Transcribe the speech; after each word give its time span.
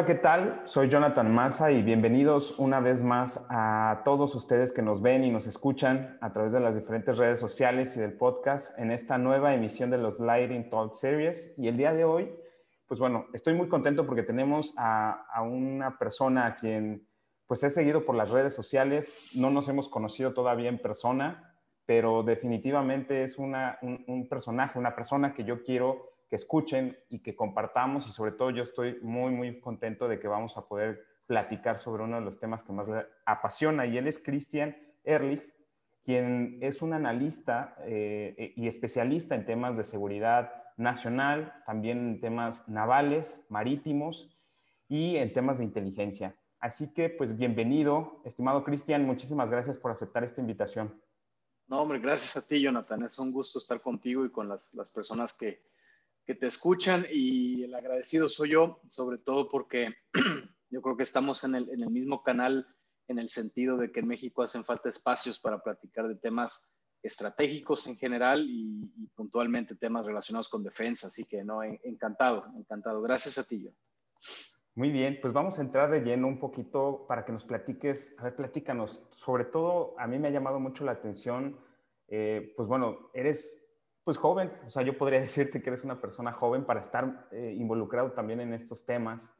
Hola, 0.00 0.06
¿qué 0.06 0.14
tal? 0.14 0.62
Soy 0.64 0.88
Jonathan 0.88 1.30
Massa 1.30 1.72
y 1.72 1.82
bienvenidos 1.82 2.58
una 2.58 2.80
vez 2.80 3.02
más 3.02 3.46
a 3.50 4.00
todos 4.02 4.34
ustedes 4.34 4.72
que 4.72 4.80
nos 4.80 5.02
ven 5.02 5.24
y 5.24 5.30
nos 5.30 5.46
escuchan 5.46 6.16
a 6.22 6.32
través 6.32 6.52
de 6.52 6.60
las 6.60 6.74
diferentes 6.74 7.18
redes 7.18 7.38
sociales 7.38 7.94
y 7.98 8.00
del 8.00 8.14
podcast 8.14 8.78
en 8.78 8.92
esta 8.92 9.18
nueva 9.18 9.54
emisión 9.54 9.90
de 9.90 9.98
los 9.98 10.18
Lighting 10.18 10.70
Talk 10.70 10.94
Series. 10.94 11.52
Y 11.58 11.68
el 11.68 11.76
día 11.76 11.92
de 11.92 12.06
hoy, 12.06 12.34
pues 12.86 12.98
bueno, 12.98 13.26
estoy 13.34 13.52
muy 13.52 13.68
contento 13.68 14.06
porque 14.06 14.22
tenemos 14.22 14.72
a, 14.78 15.22
una 15.42 15.98
persona 15.98 16.46
a 16.46 16.56
quien 16.56 17.06
pues 17.46 17.62
he 17.62 17.68
seguido 17.68 18.06
por 18.06 18.14
las 18.14 18.30
redes 18.30 18.54
sociales, 18.54 19.32
no 19.34 19.50
nos 19.50 19.68
hemos 19.68 19.90
conocido 19.90 20.32
todavía 20.32 20.70
en 20.70 20.80
persona, 20.80 21.58
pero 21.84 22.22
definitivamente 22.22 23.22
es 23.22 23.36
una, 23.36 23.78
un, 23.82 24.02
un 24.08 24.30
personaje, 24.30 24.78
una 24.78 24.94
persona 24.94 25.34
que 25.34 25.44
yo 25.44 25.62
quiero 25.62 26.09
que 26.30 26.36
escuchen 26.36 26.96
y 27.08 27.18
que 27.18 27.34
compartamos 27.34 28.06
y 28.06 28.12
sobre 28.12 28.32
todo 28.32 28.50
yo 28.50 28.62
estoy 28.62 29.00
muy, 29.02 29.32
muy 29.32 29.60
contento 29.60 30.06
de 30.06 30.20
que 30.20 30.28
vamos 30.28 30.56
a 30.56 30.68
poder 30.68 31.04
platicar 31.26 31.80
sobre 31.80 32.04
uno 32.04 32.20
de 32.20 32.24
los 32.24 32.38
temas 32.38 32.62
que 32.62 32.72
más 32.72 32.88
le 32.88 33.04
apasiona 33.26 33.84
y 33.84 33.98
él 33.98 34.06
es 34.06 34.18
Christian 34.18 34.76
Ehrlich, 35.02 35.42
quien 36.04 36.58
es 36.62 36.82
un 36.82 36.92
analista 36.92 37.76
eh, 37.80 38.52
y 38.56 38.68
especialista 38.68 39.34
en 39.34 39.44
temas 39.44 39.76
de 39.76 39.82
seguridad 39.82 40.52
nacional, 40.76 41.52
también 41.66 41.98
en 41.98 42.20
temas 42.20 42.68
navales, 42.68 43.44
marítimos 43.48 44.36
y 44.88 45.16
en 45.16 45.32
temas 45.32 45.58
de 45.58 45.64
inteligencia. 45.64 46.36
Así 46.60 46.92
que, 46.92 47.08
pues, 47.08 47.36
bienvenido, 47.36 48.22
estimado 48.24 48.62
Cristian, 48.64 49.04
muchísimas 49.04 49.50
gracias 49.50 49.78
por 49.78 49.90
aceptar 49.90 50.24
esta 50.24 50.40
invitación. 50.40 51.00
No, 51.66 51.82
hombre, 51.82 51.98
gracias 51.98 52.36
a 52.36 52.46
ti, 52.46 52.60
Jonathan. 52.60 53.02
Es 53.02 53.18
un 53.18 53.32
gusto 53.32 53.58
estar 53.58 53.80
contigo 53.80 54.24
y 54.24 54.30
con 54.30 54.48
las, 54.48 54.74
las 54.74 54.90
personas 54.90 55.32
que, 55.32 55.62
que 56.30 56.36
te 56.36 56.46
escuchan 56.46 57.04
y 57.10 57.64
el 57.64 57.74
agradecido 57.74 58.28
soy 58.28 58.50
yo, 58.50 58.80
sobre 58.88 59.18
todo 59.18 59.48
porque 59.48 59.92
yo 60.70 60.80
creo 60.80 60.96
que 60.96 61.02
estamos 61.02 61.42
en 61.42 61.56
el, 61.56 61.68
en 61.70 61.82
el, 61.82 61.90
mismo 61.90 62.22
canal 62.22 62.68
en 63.08 63.18
el 63.18 63.28
sentido 63.28 63.76
de 63.76 63.90
que 63.90 63.98
en 63.98 64.06
México 64.06 64.44
hacen 64.44 64.62
falta 64.62 64.88
espacios 64.88 65.40
para 65.40 65.60
platicar 65.60 66.06
de 66.06 66.14
temas 66.14 66.78
estratégicos 67.02 67.88
en 67.88 67.96
general 67.96 68.46
y, 68.48 68.92
y 68.96 69.08
puntualmente 69.08 69.74
temas 69.74 70.06
relacionados 70.06 70.48
con 70.48 70.62
defensa. 70.62 71.08
Así 71.08 71.24
que 71.24 71.42
no, 71.42 71.64
encantado, 71.64 72.46
encantado. 72.56 73.02
Gracias 73.02 73.36
a 73.36 73.44
ti, 73.44 73.64
yo. 73.64 73.72
Muy 74.76 74.92
bien, 74.92 75.18
pues 75.20 75.32
vamos 75.32 75.58
a 75.58 75.62
entrar 75.62 75.90
de 75.90 75.98
lleno 75.98 76.28
un 76.28 76.38
poquito 76.38 77.06
para 77.08 77.24
que 77.24 77.32
nos 77.32 77.44
platiques, 77.44 78.14
a 78.20 78.22
ver, 78.22 78.36
platícanos. 78.36 79.02
Sobre 79.10 79.46
todo, 79.46 79.96
a 79.98 80.06
mí 80.06 80.16
me 80.20 80.28
ha 80.28 80.30
llamado 80.30 80.60
mucho 80.60 80.84
la 80.84 80.92
atención, 80.92 81.58
eh, 82.06 82.54
pues 82.56 82.68
bueno, 82.68 83.10
eres 83.14 83.66
pues 84.04 84.16
joven, 84.16 84.52
o 84.66 84.70
sea, 84.70 84.82
yo 84.82 84.96
podría 84.96 85.20
decirte 85.20 85.62
que 85.62 85.70
eres 85.70 85.84
una 85.84 86.00
persona 86.00 86.32
joven 86.32 86.64
para 86.64 86.80
estar 86.80 87.28
eh, 87.32 87.54
involucrado 87.56 88.12
también 88.12 88.40
en 88.40 88.52
estos 88.52 88.84
temas. 88.84 89.34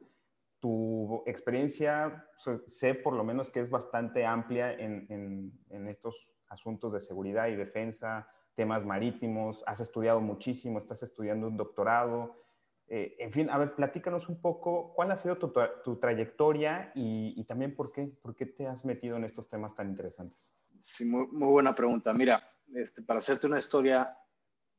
Tu 0.59 1.23
experiencia, 1.25 2.27
pues, 2.43 2.61
sé 2.67 2.93
por 2.93 3.13
lo 3.13 3.23
menos 3.23 3.49
que 3.49 3.59
es 3.59 3.69
bastante 3.69 4.25
amplia 4.25 4.73
en, 4.73 5.07
en, 5.09 5.51
en, 5.69 5.87
estos 5.87 6.29
asuntos 6.49 6.93
de 6.93 6.99
seguridad 6.99 7.47
y 7.47 7.55
defensa, 7.55 8.27
temas 8.53 8.85
marítimos, 8.85 9.63
has 9.65 9.79
estudiado 9.79 10.21
muchísimo, 10.21 10.77
estás 10.77 11.01
estudiando 11.01 11.47
un 11.47 11.57
doctorado. 11.57 12.41
Eh, 12.87 13.15
en 13.19 13.31
fin, 13.31 13.49
a 13.49 13.57
ver, 13.57 13.73
platícanos 13.73 14.27
un 14.29 14.41
poco 14.41 14.93
cuál 14.93 15.11
ha 15.11 15.17
sido 15.17 15.37
tu, 15.37 15.51
tu 15.83 15.95
trayectoria 15.95 16.91
y, 16.93 17.33
y, 17.37 17.43
también 17.45 17.73
por 17.73 17.91
qué, 17.91 18.07
por 18.21 18.35
qué 18.35 18.45
te 18.45 18.67
has 18.67 18.83
metido 18.83 19.15
en 19.15 19.23
estos 19.23 19.49
temas 19.49 19.73
tan 19.73 19.89
interesantes. 19.89 20.55
Sí, 20.81 21.05
muy, 21.05 21.27
muy 21.27 21.47
buena 21.47 21.73
pregunta. 21.73 22.13
Mira, 22.13 22.43
este, 22.75 23.01
para 23.01 23.19
hacerte 23.19 23.47
una 23.47 23.59
historia 23.59 24.17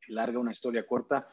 larga, 0.09 0.39
una 0.39 0.53
historia 0.53 0.87
corta. 0.87 1.29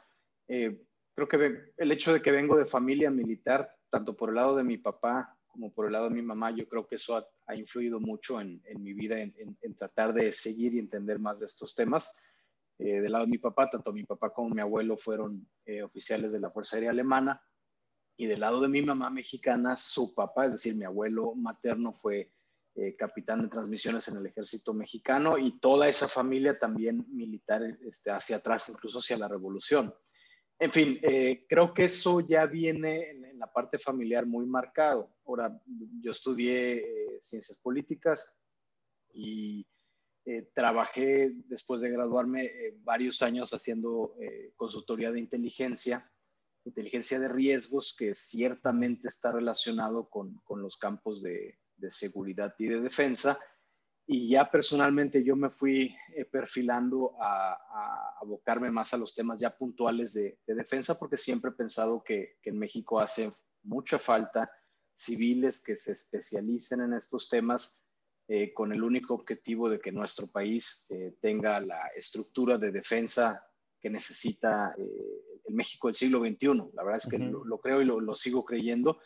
Eh, 0.47 0.85
creo 1.13 1.27
que 1.27 1.73
el 1.77 1.91
hecho 1.91 2.13
de 2.13 2.21
que 2.21 2.31
vengo 2.31 2.57
de 2.57 2.65
familia 2.65 3.09
militar, 3.11 3.75
tanto 3.89 4.15
por 4.15 4.29
el 4.29 4.35
lado 4.35 4.55
de 4.55 4.63
mi 4.63 4.77
papá 4.77 5.35
como 5.47 5.73
por 5.73 5.87
el 5.87 5.93
lado 5.93 6.09
de 6.09 6.15
mi 6.15 6.21
mamá, 6.21 6.51
yo 6.51 6.67
creo 6.67 6.87
que 6.87 6.95
eso 6.95 7.17
ha, 7.47 7.55
influido 7.55 7.99
mucho 7.99 8.39
en, 8.39 8.61
mi 8.77 8.93
vida, 8.93 9.19
en, 9.19 9.75
tratar 9.75 10.13
de 10.13 10.31
seguir 10.31 10.75
y 10.75 10.79
entender 10.79 11.19
más 11.19 11.39
de 11.39 11.47
estos 11.47 11.73
temas. 11.75 12.13
Eh, 12.77 13.01
del 13.01 13.11
lado 13.11 13.25
de 13.25 13.31
mi 13.31 13.39
papá, 13.39 13.69
tanto 13.69 13.91
mi 13.91 14.03
papá 14.03 14.31
como 14.31 14.49
mi 14.49 14.61
abuelo 14.61 14.95
fueron 14.95 15.49
eh, 15.65 15.81
oficiales 15.81 16.31
de 16.31 16.39
la 16.39 16.51
Fuerza 16.51 16.77
Aérea 16.77 16.91
Alemana. 16.91 17.41
Y 18.15 18.27
del 18.27 18.41
lado 18.41 18.61
de 18.61 18.69
mi 18.69 18.81
mamá 18.81 19.09
mexicana, 19.09 19.75
su 19.75 20.13
papá, 20.13 20.45
es 20.45 20.53
decir, 20.53 20.75
mi 20.75 20.85
abuelo 20.85 21.33
materno, 21.35 21.93
fue 21.93 22.31
eh, 22.75 22.95
capitán 22.95 23.41
de 23.41 23.49
transmisiones 23.49 24.07
en 24.07 24.17
el 24.17 24.27
ejército 24.27 24.73
mexicano 24.73 25.37
y 25.37 25.59
toda 25.59 25.89
esa 25.89 26.07
familia 26.07 26.57
también 26.57 27.03
militar 27.09 27.61
este, 27.81 28.11
hacia 28.11 28.37
atrás, 28.37 28.69
incluso 28.69 28.99
hacia 28.99 29.17
la 29.17 29.27
revolución. 29.27 29.93
En 30.59 30.71
fin, 30.71 30.99
eh, 31.01 31.45
creo 31.49 31.73
que 31.73 31.85
eso 31.85 32.19
ya 32.19 32.45
viene 32.45 33.09
en, 33.09 33.39
la 33.39 33.51
parte 33.51 33.79
familiar 33.79 34.25
muy 34.27 34.45
marcado. 34.45 35.15
Ahora, 35.25 35.49
yo 36.01 36.11
estudié 36.11 36.77
eh, 36.77 37.19
ciencias 37.21 37.57
políticas 37.59 38.37
y 39.13 39.65
trabajé 40.53 41.31
después 41.47 41.81
de 41.81 41.89
graduarme 41.89 42.51
varios 42.83 43.23
años 43.23 43.51
haciendo 43.51 44.13
consultoría 44.55 45.11
de 45.11 45.19
inteligencia, 45.19 46.11
inteligencia 46.65 47.19
de 47.19 47.29
riesgos, 47.29 47.95
que 47.97 48.13
ciertamente 48.13 49.07
está 49.07 49.31
relacionado 49.31 50.07
con, 50.07 50.35
con 50.43 50.61
los 50.61 50.77
campos 50.77 51.23
de, 51.23 51.57
de 51.79 51.91
seguridad 51.91 52.53
y 52.57 52.67
de 52.67 52.81
defensa. 52.81 53.37
Y 54.05 54.29
ya 54.29 54.45
personalmente 54.45 55.23
yo 55.23 55.35
me 55.35 55.49
fui 55.49 55.95
eh, 56.15 56.25
perfilando 56.25 57.15
a, 57.21 57.53
a, 57.53 58.17
abocarme 58.21 58.71
más 58.71 58.93
a 58.93 58.97
los 58.97 59.13
temas 59.13 59.39
ya 59.39 59.55
puntuales 59.55 60.13
de, 60.13 60.39
de 60.47 60.55
defensa, 60.55 60.97
porque 60.97 61.17
siempre 61.17 61.51
he 61.51 61.53
pensado 61.53 62.03
que, 62.03 62.37
que, 62.41 62.49
en 62.49 62.57
México 62.57 62.99
hace 62.99 63.31
mucha 63.63 63.99
falta 63.99 64.49
civiles 64.95 65.63
que 65.63 65.75
se 65.75 65.91
especialicen 65.91 66.81
en 66.81 66.93
estos 66.93 67.29
temas 67.29 67.83
eh, 68.27 68.53
con 68.53 68.71
el 68.71 68.83
único 68.83 69.13
objetivo 69.13 69.69
de 69.69 69.79
que 69.79 69.91
nuestro 69.91 70.27
país 70.27 70.85
eh, 70.89 71.15
tenga 71.21 71.59
la 71.59 71.87
estructura 71.95 72.57
de 72.57 72.71
defensa 72.71 73.43
que 73.79 73.89
necesita 73.89 74.75
eh, 74.77 75.41
el 75.45 75.55
México 75.55 75.87
del 75.87 75.95
siglo 75.95 76.19
XXI. 76.19 76.71
La 76.73 76.83
verdad 76.83 77.01
es 77.03 77.09
que 77.09 77.17
uh 77.17 77.19
-huh. 77.21 77.31
lo, 77.31 77.45
lo, 77.45 77.59
creo 77.59 77.81
y 77.81 77.85
lo, 77.85 77.99
lo 77.99 78.15
sigo 78.15 78.43
creyendo 78.45 78.99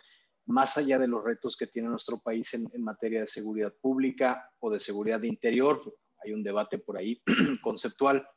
más 0.45 0.77
allá 0.77 0.99
de 0.99 1.07
los 1.07 1.23
retos 1.23 1.55
que 1.55 1.67
tiene 1.67 1.87
nuestro 1.87 2.19
país 2.19 2.53
en, 2.53 2.67
en, 2.73 2.83
materia 2.83 3.21
de 3.21 3.27
seguridad 3.27 3.73
pública 3.81 4.51
o 4.59 4.71
de 4.71 4.79
seguridad 4.79 5.19
de 5.19 5.27
interior, 5.27 5.81
hay 6.23 6.33
un 6.33 6.43
debate 6.43 6.79
por 6.79 6.97
ahí 6.97 7.21
conceptual. 7.61 8.27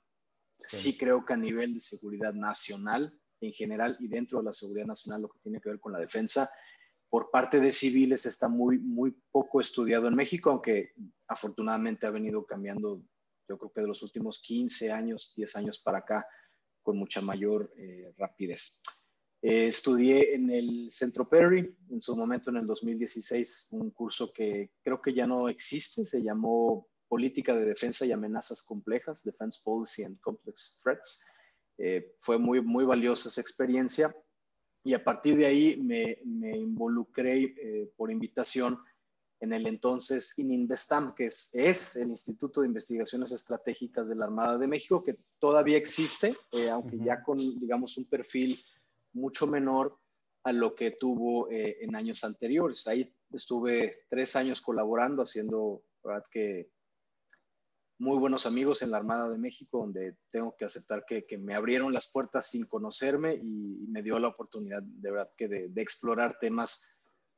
Sí. 0.59 0.93
sí. 0.93 0.99
creo 0.99 1.25
que 1.25 1.35
a 1.35 1.37
nivel 1.37 1.75
de 1.75 1.81
seguridad 1.81 2.33
nacional 2.33 3.19
en 3.41 3.53
general 3.53 3.97
y 4.01 4.09
dentro 4.09 4.39
de 4.39 4.45
la 4.45 4.53
seguridad 4.53 4.87
nacional, 4.87 5.23
lo 5.23 5.29
que 5.29 5.41
tiene 5.41 5.61
que 5.61 5.69
ver 5.69 5.81
con 5.81 5.93
la 5.93 5.99
defensa, 5.99 6.51
por 7.09 7.31
parte 7.31 7.61
de 7.61 7.73
civiles 7.73 8.27
está 8.27 8.49
muy, 8.49 8.79
muy 8.79 9.17
poco 9.31 9.61
estudiado 9.61 10.09
en 10.09 10.15
México, 10.15 10.51
aunque 10.51 10.93
afortunadamente 11.29 12.07
ha 12.07 12.11
venido 12.11 12.45
cambiando, 12.45 13.03
yo 13.49 13.59
creo 13.59 13.73
que 13.73 13.81
de 13.83 13.87
los 13.87 14.03
últimos 14.03 14.41
15 14.41 14.91
años, 14.91 15.33
10 15.37 15.57
años 15.57 15.79
para 15.79 15.99
acá, 15.99 16.27
con 16.83 16.97
mucha 16.99 17.21
mayor 17.21 17.73
eh, 17.77 18.13
rapidez. 18.17 18.83
Eh, 19.43 19.69
estudié 19.69 20.35
en 20.35 20.51
el 20.51 20.89
Centro 20.91 21.29
Perry, 21.29 21.77
en 21.91 22.01
su 22.01 22.17
momento 22.17 22.51
en 22.51 22.57
el 22.57 22.67
2016, 22.67 23.69
un 23.73 23.91
curso 23.91 24.33
que 24.33 24.71
creo 24.83 25.01
que 25.01 25.13
ya 25.13 25.27
no 25.27 25.49
existe, 25.49 26.05
se 26.05 26.23
llamó 26.23 26.89
Política 27.09 27.55
de 27.55 27.65
Defensa 27.65 28.05
y 28.05 28.13
Amenazas 28.13 28.63
Complejas, 28.63 29.23
Defense 29.23 29.61
Policy 29.65 30.05
and 30.05 30.19
Complex 30.21 30.77
Threats. 30.83 31.25
Eh, 31.79 32.15
fue 32.19 32.39
muy, 32.39 32.61
muy 32.61 32.85
valiosa 32.85 33.29
esa 33.29 33.41
experiencia 33.41 34.15
y 34.83 34.95
a 34.95 35.05
partir 35.05 35.37
de 35.37 35.47
ahí 35.47 35.77
me, 35.83 36.19
me 36.25 36.57
involucré 36.57 37.43
eh, 37.43 37.93
por 37.97 38.11
invitación 38.11 38.79
en 39.41 39.53
el 39.53 39.67
entonces 39.67 40.33
ININVESTAM, 40.39 41.15
que 41.15 41.27
es, 41.27 41.55
es, 41.55 41.97
el 41.97 42.09
Instituto 42.09 42.63
de 42.63 42.69
Investigaciones 42.69 43.33
Estratégicas 43.33 44.09
de 44.09 44.15
la 44.15 44.25
Armada 44.25 44.57
de 44.57 44.67
México, 44.67 45.03
que 45.03 45.15
todavía 45.39 45.77
existe, 45.77 46.37
eh, 46.53 46.71
aunque 46.71 46.97
uh 46.97 47.01
-huh. 47.01 47.05
ya 47.05 47.23
con, 47.23 47.37
digamos, 47.37 47.99
un 47.99 48.07
perfil 48.07 48.59
mucho 49.17 49.47
menor 49.47 49.99
a 50.45 50.53
lo 50.53 50.75
que 50.75 50.93
tuvo 50.93 51.51
eh, 51.51 51.79
en 51.81 51.97
años 51.97 52.23
anteriores. 52.23 52.87
Ahí 52.87 53.13
estuve 53.33 54.05
tres 54.09 54.37
años 54.37 54.61
colaborando, 54.61 55.23
haciendo, 55.23 55.83
verdad 56.05 56.25
que 56.31 56.71
muy 57.99 58.19
buenos 58.19 58.45
amigos 58.47 58.83
en 58.83 58.91
la 58.91 58.99
Armada 58.99 59.29
de 59.29 59.39
México, 59.39 59.79
donde 59.79 60.19
tengo 60.31 60.55
que 60.57 60.67
aceptar 60.67 61.05
que, 61.07 61.27
que 61.27 61.39
me 61.39 61.55
abrieron 61.55 61.93
las 61.93 62.13
puertas 62.13 62.51
sin 62.51 62.67
conocerme 62.67 63.35
y, 63.35 63.87
me 63.89 64.03
dio 64.03 64.19
la 64.19 64.29
oportunidad 64.29 64.83
de 64.83 65.11
verdad 65.11 65.31
que 65.37 65.49
de, 65.49 65.83
explorar 65.83 66.39
temas 66.39 66.85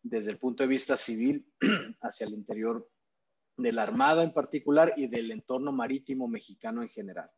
desde 0.03 0.33
el 0.33 0.39
punto 0.39 0.65
de 0.65 0.69
vista 0.69 0.97
civil 0.97 1.47
hacia 2.03 2.27
el 2.27 2.35
interior 2.35 2.91
de 3.57 3.73
la 3.73 3.85
Armada 3.85 4.25
en 4.25 4.33
particular 4.33 4.93
y 4.97 5.07
del 5.07 5.31
entorno 5.31 5.71
marítimo 5.71 6.27
mexicano 6.27 6.83
en 6.83 6.89
general. 6.89 7.31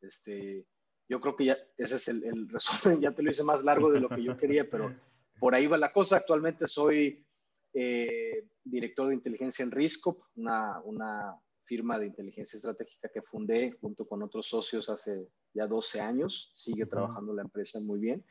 Este, 0.00 0.66
yo 1.08 1.20
creo 1.20 1.36
que 1.36 1.46
ya 1.46 1.56
ese 1.76 1.96
es 1.96 2.08
el, 2.08 2.24
el, 2.24 2.48
resumen, 2.50 3.00
ya 3.00 3.12
te 3.12 3.22
lo 3.22 3.30
hice 3.30 3.44
más 3.44 3.64
largo 3.64 3.90
de 3.90 4.00
lo 4.00 4.08
que 4.08 4.22
yo 4.22 4.36
quería, 4.36 4.68
pero 4.68 4.94
por 5.38 5.54
ahí 5.54 5.66
va 5.66 5.76
la 5.76 5.92
cosa. 5.92 6.16
Actualmente 6.16 6.66
soy 6.66 7.24
eh, 7.74 8.48
director 8.62 9.08
de 9.08 9.14
inteligencia 9.14 9.62
en 9.64 9.70
RISCOP, 9.70 10.20
una, 10.36 10.80
una, 10.84 11.36
firma 11.64 11.96
de 11.96 12.08
inteligencia 12.08 12.56
estratégica 12.56 13.08
que 13.08 13.22
fundé 13.22 13.78
junto 13.80 14.04
con 14.04 14.20
otros 14.22 14.48
socios 14.48 14.90
hace 14.90 15.28
ya 15.54 15.66
12 15.66 16.00
años. 16.00 16.52
Sigue 16.56 16.86
trabajando 16.86 17.32
la 17.32 17.42
empresa 17.42 17.78
muy 17.80 18.00
bien. 18.00 18.24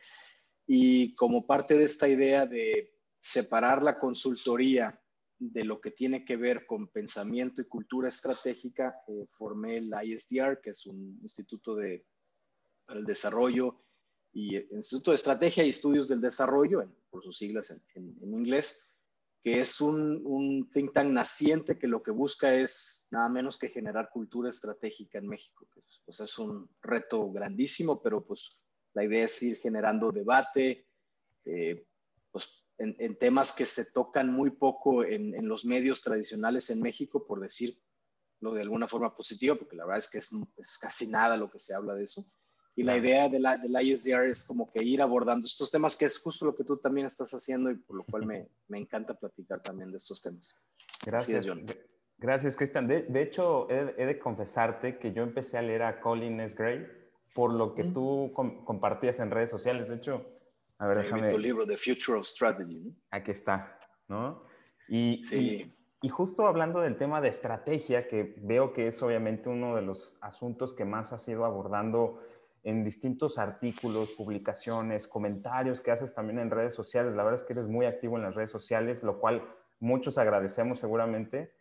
Y 0.68 1.16
como 1.16 1.48
parte 1.48 1.78
de 1.78 1.86
esta 1.86 2.10
idea 2.10 2.46
de 2.46 2.94
separar 3.18 3.84
la 3.84 3.98
consultoría 3.98 5.02
de 5.40 5.64
lo 5.64 5.82
que 5.82 5.92
tiene 5.92 6.24
que 6.24 6.36
ver 6.36 6.68
con 6.68 6.90
pensamiento 6.90 7.62
y 7.62 7.68
cultura 7.68 8.10
estratégica, 8.10 8.96
eh, 9.08 9.26
formé 9.30 9.78
el 9.78 9.92
ISDR, 10.04 10.62
que 10.62 10.72
es 10.72 10.86
un 10.86 11.18
instituto 11.24 11.76
de, 11.76 12.06
para 12.92 13.00
el 13.00 13.06
desarrollo 13.06 13.78
y 14.34 14.58
Instituto 14.76 15.12
de 15.12 15.16
Estrategia 15.16 15.64
y 15.64 15.70
Estudios 15.70 16.10
del 16.10 16.20
Desarrollo, 16.20 16.84
por 17.10 17.24
sus 17.24 17.38
siglas 17.38 17.72
en, 17.96 18.18
inglés, 18.22 18.98
que 19.42 19.62
es 19.62 19.80
un, 19.80 20.22
un, 20.26 20.70
think 20.70 20.92
tank 20.92 21.08
naciente 21.08 21.80
que 21.80 21.88
lo 21.88 22.04
que 22.04 22.12
busca 22.12 22.54
es 22.54 23.08
nada 23.10 23.30
menos 23.30 23.58
que 23.58 23.70
generar 23.70 24.10
cultura 24.10 24.50
estratégica 24.50 25.20
en 25.20 25.28
México. 25.28 25.66
Que 25.74 25.80
es, 25.80 26.02
pues 26.06 26.20
es 26.20 26.38
un 26.38 26.70
reto 26.82 27.32
grandísimo, 27.32 28.02
pero 28.02 28.26
pues 28.26 28.58
la 28.94 29.06
idea 29.06 29.24
es 29.24 29.42
ir 29.42 29.58
generando 29.60 30.12
debate, 30.12 30.86
eh, 31.46 31.88
pues 32.30 32.66
en, 32.78 33.18
temas 33.18 33.54
que 33.54 33.66
se 33.66 33.92
tocan 33.94 34.30
muy 34.34 34.50
poco 34.50 35.06
en, 35.06 35.34
en, 35.34 35.48
los 35.48 35.64
medios 35.64 36.02
tradicionales 36.02 36.70
en 36.70 36.82
México, 36.82 37.26
por 37.26 37.40
decirlo 37.40 37.80
de 38.42 38.62
alguna 38.62 38.88
forma 38.88 39.16
positiva, 39.16 39.56
porque 39.56 39.78
la 39.78 39.86
verdad 39.86 40.00
es 40.00 40.10
que 40.10 40.18
es, 40.18 40.36
es 40.58 40.78
casi 40.78 41.08
nada 41.08 41.38
lo 41.38 41.50
que 41.50 41.60
se 41.60 41.74
habla 41.74 41.94
de 41.94 42.04
eso. 42.04 42.26
Y 42.76 42.84
la 42.84 42.98
idea 42.98 43.28
de 43.28 43.40
la, 43.40 43.58
de 43.58 43.68
la 43.68 43.84
ISDR 43.84 44.26
es 44.26 44.46
como 44.46 44.72
que 44.72 44.82
ir 44.82 45.02
abordando 45.02 45.46
estos 45.46 45.72
temas, 45.72 45.98
que 45.98 46.06
es 46.06 46.18
justo 46.20 46.46
lo 46.46 46.56
que 46.56 46.64
tú 46.64 46.78
también 46.78 47.06
estás 47.06 47.34
haciendo 47.34 47.70
y 47.70 47.76
por 47.76 47.98
lo 47.98 48.04
cual 48.06 48.26
me, 48.26 48.48
me 48.70 48.80
encanta 48.80 49.14
platicar 49.14 49.62
también 49.62 49.92
de 49.92 49.98
estos 49.98 50.22
temas. 50.22 50.56
Gracias. 51.06 51.46
Gracias, 52.22 52.56
Cristian. 52.56 52.88
De, 52.88 53.02
de, 53.02 53.22
hecho, 53.24 53.68
he, 53.70 54.06
de 54.06 54.20
confesarte 54.20 55.00
que 55.00 55.12
yo 55.12 55.24
empecé 55.24 55.58
a 55.58 55.64
leer 55.64 55.82
a 55.82 56.00
Colin 56.00 56.40
S. 56.40 56.56
Gray 56.56 56.88
por 57.34 57.52
lo 57.52 57.74
que 57.74 57.84
tú 57.84 58.32
compartías 58.64 59.20
en 59.20 59.32
redes 59.32 59.50
sociales. 59.50 59.90
De 59.90 59.96
hecho, 59.96 60.24
a 60.78 60.88
ver, 60.88 61.00
déjame. 61.00 61.32
Tu 61.32 61.40
libro, 61.40 61.66
The 61.66 61.78
Future 61.78 62.20
of 62.20 62.28
Strategy. 62.28 62.96
Aquí 63.10 63.32
está, 63.32 63.80
¿no? 64.08 64.44
Y, 64.88 65.24
sí. 65.24 65.74
y, 66.02 66.08
y, 66.08 66.10
justo 66.10 66.46
hablando 66.46 66.82
del 66.82 66.96
tema 66.98 67.22
de 67.22 67.30
estrategia, 67.30 68.08
que 68.08 68.36
veo 68.38 68.72
que 68.72 68.88
es 68.88 69.02
obviamente 69.02 69.50
uno 69.50 69.76
de 69.76 69.82
los 69.82 70.16
asuntos 70.22 70.76
que 70.76 70.86
más 70.86 71.14
has 71.14 71.28
ido 71.28 71.44
abordando 71.44 72.22
en 72.64 72.84
distintos 72.84 73.38
artículos, 73.38 74.12
publicaciones, 74.12 75.08
comentarios 75.08 75.82
que 75.82 75.92
haces 75.92 76.14
también 76.14 76.40
en 76.40 76.52
redes 76.52 76.76
sociales. 76.76 77.16
La 77.16 77.24
verdad 77.24 77.42
es 77.42 77.46
que 77.46 77.54
eres 77.54 77.68
muy 77.68 77.86
activo 77.86 78.18
en 78.18 78.24
las 78.24 78.36
redes 78.36 78.52
sociales, 78.52 79.04
lo 79.04 79.20
cual 79.20 79.44
muchos 79.80 80.18
agradecemos 80.18 80.80
seguramente. 80.80 81.52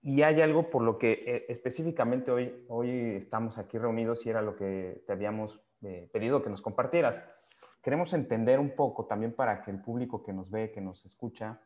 Y 0.00 0.22
hay 0.22 0.40
algo 0.40 0.70
por 0.70 0.82
lo 0.82 0.98
que 0.98 1.12
eh, 1.12 1.46
específicamente 1.48 2.30
hoy, 2.30 2.64
hoy 2.68 3.14
estamos 3.16 3.58
aquí 3.58 3.78
reunidos 3.78 4.26
y 4.26 4.30
era 4.30 4.42
lo 4.42 4.56
que 4.56 5.04
te 5.06 5.12
habíamos 5.12 5.60
eh, 5.82 6.08
pedido 6.12 6.42
que 6.42 6.50
nos 6.50 6.62
compartieras. 6.62 7.28
Queremos 7.82 8.12
entender 8.14 8.58
un 8.60 8.74
poco 8.74 9.06
también 9.06 9.32
para 9.32 9.62
que 9.62 9.70
el 9.70 9.80
público 9.80 10.22
que 10.22 10.32
nos 10.32 10.50
ve, 10.50 10.72
que 10.72 10.80
nos 10.80 11.04
escucha, 11.04 11.60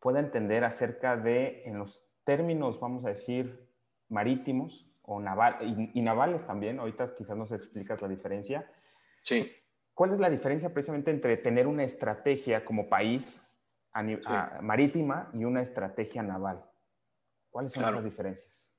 pueda 0.00 0.20
entender 0.20 0.64
acerca 0.64 1.16
de, 1.16 1.62
en 1.64 1.78
los 1.78 2.08
términos, 2.24 2.80
vamos 2.80 3.04
a 3.04 3.08
decir, 3.08 3.65
marítimos, 4.08 4.86
o 5.02 5.20
naval, 5.20 5.90
y, 5.94 6.00
navales 6.02 6.44
también, 6.46 6.80
ahorita 6.80 7.14
quizás 7.14 7.36
nos 7.36 7.52
explicas 7.52 8.02
la 8.02 8.08
diferencia. 8.08 8.68
Sí. 9.22 9.52
¿Cuál 9.94 10.12
es 10.12 10.18
la 10.18 10.28
diferencia 10.28 10.72
precisamente 10.72 11.10
entre 11.10 11.36
tener 11.36 11.66
una 11.66 11.84
estrategia 11.84 12.64
como 12.64 12.88
país 12.88 13.42
marítima 14.60 15.30
y 15.32 15.44
una 15.44 15.62
estrategia 15.62 16.22
naval? 16.22 16.64
¿Cuáles 17.50 17.72
son 17.72 17.84
esas 17.84 18.04
diferencias? 18.04 18.76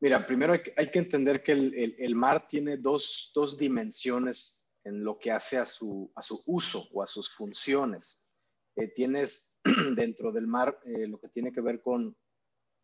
Mira, 0.00 0.24
primero 0.24 0.52
hay 0.52 0.90
que, 0.90 0.98
entender 0.98 1.42
que 1.42 1.52
el, 1.52 2.14
mar 2.14 2.46
tiene 2.46 2.76
dos, 2.76 3.32
dos, 3.34 3.58
dimensiones 3.58 4.64
en 4.84 5.02
lo 5.02 5.18
que 5.18 5.32
hace 5.32 5.58
a 5.58 5.64
su, 5.64 6.12
a 6.14 6.22
su 6.22 6.40
uso 6.46 6.86
o 6.92 7.02
a 7.02 7.06
sus 7.06 7.34
funciones. 7.34 8.28
Eh, 8.76 8.88
tienes 8.94 9.60
dentro 9.96 10.30
del 10.30 10.46
mar 10.46 10.78
eh, 10.84 11.08
lo 11.08 11.18
que 11.18 11.28
tiene 11.28 11.52
que 11.52 11.60
ver 11.60 11.82
con, 11.82 12.16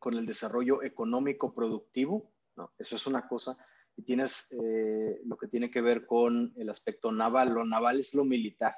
con 0.05 0.19
el 0.19 0.27
desarrollo 0.27 0.83
económico 0.83 1.55
productivo 1.55 2.35
¿no? 2.57 2.73
Eso 2.79 2.97
es 2.97 3.07
una 3.07 3.27
cosa. 3.27 3.57
Y 3.97 4.03
tienes 4.03 4.53
eh, 4.53 5.21
lo 5.25 5.37
que 5.37 5.49
tiene 5.49 5.71
que 5.71 5.81
ver 5.81 6.07
con 6.07 6.53
el 6.57 6.69
aspecto 6.69 7.13
naval. 7.13 7.53
Lo 7.55 7.65
naval 7.65 8.01
es 8.01 8.15
lo 8.15 8.25
militar. 8.25 8.75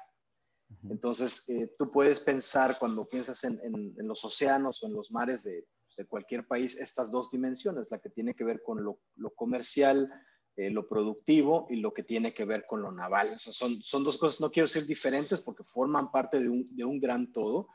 Entonces, 0.89 1.47
eh, 1.49 1.73
tú 1.77 1.91
puedes 1.91 2.19
pensar 2.19 2.77
cuando 2.77 3.07
piensas 3.07 3.43
en, 3.45 3.95
los 3.97 4.23
océanos 4.25 4.83
o 4.83 4.87
en 4.87 4.93
los 4.93 5.11
mares 5.11 5.43
de, 5.43 5.65
cualquier 6.09 6.45
país, 6.45 6.77
estas 6.77 7.09
dos 7.09 7.31
dimensiones, 7.31 7.89
la 7.89 7.97
que 7.97 8.11
tiene 8.11 8.35
que 8.35 8.43
ver 8.43 8.61
con 8.61 8.83
lo, 8.83 8.99
comercial, 9.35 10.07
eh, 10.55 10.69
lo 10.69 10.87
productivo 10.87 11.65
y 11.71 11.77
lo 11.77 11.91
que 11.91 12.03
tiene 12.03 12.35
que 12.35 12.45
ver 12.45 12.65
con 12.67 12.83
lo 12.83 12.91
naval. 12.91 13.33
O 13.33 13.39
sea, 13.39 13.51
son, 13.51 13.81
son 13.81 14.03
dos 14.03 14.17
cosas, 14.19 14.39
no 14.39 14.51
quiero 14.51 14.67
decir 14.67 14.85
diferentes 14.85 15.41
porque 15.41 15.63
forman 15.63 16.11
parte 16.11 16.39
de 16.39 16.49
un, 16.49 16.75
de 16.75 16.85
un 16.85 16.99
gran 16.99 17.31
todo, 17.31 17.69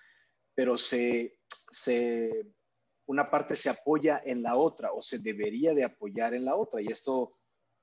pero 0.54 0.78
se, 0.78 1.40
se 1.48 2.46
una 3.12 3.30
parte 3.30 3.56
se 3.56 3.68
apoya 3.68 4.22
en 4.24 4.42
la 4.42 4.56
otra 4.56 4.92
o 4.92 5.02
se 5.02 5.18
debería 5.18 5.74
de 5.74 5.84
apoyar 5.84 6.32
en 6.32 6.46
la 6.46 6.56
otra. 6.56 6.80
Y 6.80 6.86
esto 6.86 7.36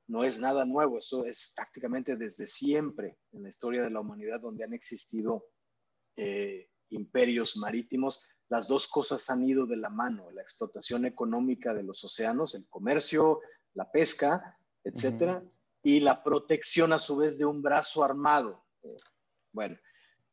no 0.07 0.23
es 0.23 0.39
nada 0.39 0.65
nuevo, 0.65 0.97
esto 0.97 1.23
es 1.23 1.53
prácticamente 1.55 2.15
desde 2.15 2.47
siempre 2.47 3.19
en 3.31 3.43
la 3.43 3.49
historia 3.49 3.83
de 3.83 3.91
la 3.91 3.99
humanidad 3.99 4.41
donde 4.41 4.63
han 4.63 4.73
existido 4.73 5.45
eh, 6.15 6.71
imperios 6.89 7.57
marítimos. 7.57 8.25
Las 8.49 8.67
dos 8.67 8.87
cosas 8.87 9.29
han 9.29 9.47
ido 9.47 9.67
de 9.67 9.77
la 9.77 9.91
mano, 9.91 10.31
la 10.31 10.41
explotación 10.41 11.05
económica 11.05 11.75
de 11.75 11.83
los 11.83 12.03
océanos, 12.03 12.55
el 12.55 12.67
comercio, 12.67 13.39
la 13.75 13.91
pesca, 13.91 14.57
etcétera, 14.83 15.43
y 15.83 15.99
la 15.99 16.23
protección 16.23 16.91
a 16.91 16.97
su 16.97 17.17
vez 17.17 17.37
de 17.37 17.45
un 17.45 17.61
brazo 17.61 18.03
armado. 18.03 18.65
Eh, 18.81 18.97
bueno, 19.51 19.77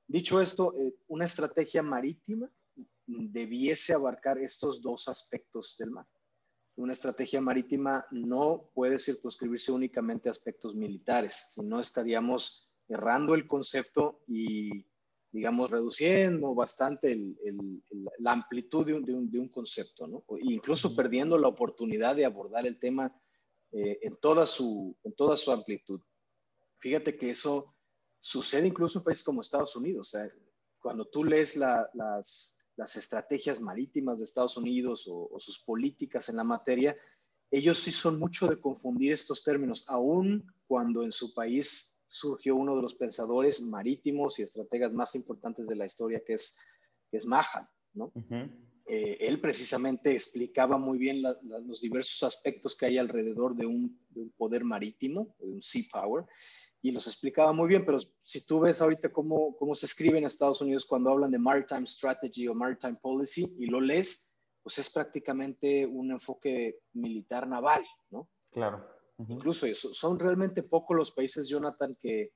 dicho 0.06 0.40
esto, 0.40 0.74
eh, 0.78 0.94
una 1.08 1.26
estrategia 1.26 1.82
marítima 1.82 2.50
debiese 3.06 3.92
abarcar 3.92 4.38
estos 4.38 4.82
dos 4.82 5.08
aspectos 5.08 5.76
del 5.78 5.90
mar. 5.90 6.06
Una 6.76 6.92
estrategia 6.92 7.40
marítima 7.40 8.04
no 8.10 8.70
puede 8.74 8.98
circunscribirse 8.98 9.72
únicamente 9.72 10.28
a 10.28 10.32
aspectos 10.32 10.74
militares, 10.74 11.46
si 11.50 11.62
no 11.62 11.80
estaríamos 11.80 12.68
errando 12.88 13.34
el 13.34 13.46
concepto 13.46 14.22
y, 14.26 14.86
digamos, 15.32 15.70
reduciendo 15.70 16.54
bastante 16.54 17.18
la 18.18 18.32
amplitud 18.32 18.86
de 18.86 19.14
un, 19.14 19.48
concepto, 19.48 20.06
¿no? 20.06 20.24
incluso 20.40 20.94
perdiendo 20.94 21.38
la 21.38 21.48
oportunidad 21.48 22.14
de 22.14 22.26
abordar 22.26 22.66
el 22.66 22.78
tema 22.78 23.14
eh, 23.72 23.98
en, 24.02 24.16
toda 24.16 24.46
su, 24.46 24.96
en 25.02 25.14
toda 25.14 25.36
su 25.36 25.50
amplitud. 25.50 26.00
Fíjate 26.78 27.16
que 27.16 27.30
eso 27.30 27.74
sucede 28.18 28.66
incluso 28.66 28.98
en 28.98 29.04
países 29.04 29.24
como 29.24 29.40
Estados 29.40 29.76
Unidos. 29.76 30.16
cuando 30.78 31.06
tú 31.06 31.24
lees 31.24 31.56
las, 31.56 32.55
las 32.76 32.96
estrategias 32.96 33.60
marítimas 33.60 34.18
de 34.18 34.24
Estados 34.24 34.56
Unidos 34.56 35.08
o, 35.10 35.38
sus 35.38 35.58
políticas 35.60 36.28
en 36.28 36.36
la 36.36 36.44
materia, 36.44 36.96
ellos 37.50 37.78
sí 37.78 37.90
son 37.90 38.18
mucho 38.18 38.46
de 38.46 38.60
confundir 38.60 39.12
estos 39.12 39.42
términos, 39.42 39.88
aun 39.88 40.44
cuando 40.66 41.02
en 41.02 41.12
su 41.12 41.32
país 41.32 41.96
surgió 42.08 42.54
uno 42.54 42.76
de 42.76 42.82
los 42.82 42.94
pensadores 42.94 43.62
marítimos 43.62 44.38
y 44.38 44.42
estrategas 44.42 44.92
más 44.92 45.14
importantes 45.14 45.66
de 45.66 45.76
la 45.76 45.86
historia, 45.86 46.22
que 46.24 46.34
es, 46.34 46.58
que 47.10 47.16
es 47.16 47.26
Mahan, 47.26 47.68
¿no? 47.94 48.12
Eh, 48.88 49.16
él 49.20 49.40
precisamente 49.40 50.12
explicaba 50.12 50.78
muy 50.78 50.98
bien 50.98 51.20
los 51.20 51.80
diversos 51.80 52.22
aspectos 52.22 52.76
que 52.76 52.86
hay 52.86 52.98
alrededor 52.98 53.56
de 53.56 53.66
un, 53.66 54.00
de 54.10 54.20
un 54.20 54.30
poder 54.30 54.64
marítimo, 54.64 55.34
de 55.40 55.46
un 55.46 55.62
sea 55.62 55.82
power, 55.90 56.24
y 56.82 56.92
los 56.92 57.06
explicaba 57.06 57.52
muy 57.52 57.68
bien, 57.68 57.84
pero 57.84 57.98
si 58.20 58.46
tú 58.46 58.60
ves 58.60 58.80
ahorita 58.80 59.12
cómo, 59.12 59.56
cómo 59.56 59.74
se 59.74 59.86
escribe 59.86 60.18
en 60.18 60.24
Estados 60.24 60.60
Unidos 60.60 60.86
cuando 60.86 61.10
hablan 61.10 61.30
de 61.30 61.38
Maritime 61.38 61.86
Strategy 61.86 62.46
o 62.48 62.54
Maritime 62.54 62.96
Policy 63.00 63.56
y 63.58 63.66
lo 63.66 63.80
lees, 63.80 64.36
pues 64.62 64.78
es 64.78 64.90
prácticamente 64.90 65.86
un 65.86 66.10
enfoque 66.10 66.80
militar 66.92 67.46
naval, 67.46 67.84
¿no? 68.10 68.28
Claro. 68.50 68.84
Incluso 69.18 69.66
eso. 69.66 69.94
Son 69.94 70.18
realmente 70.18 70.62
pocos 70.62 70.96
los 70.96 71.12
países, 71.12 71.48
Jonathan, 71.48 71.96
que, 71.98 72.32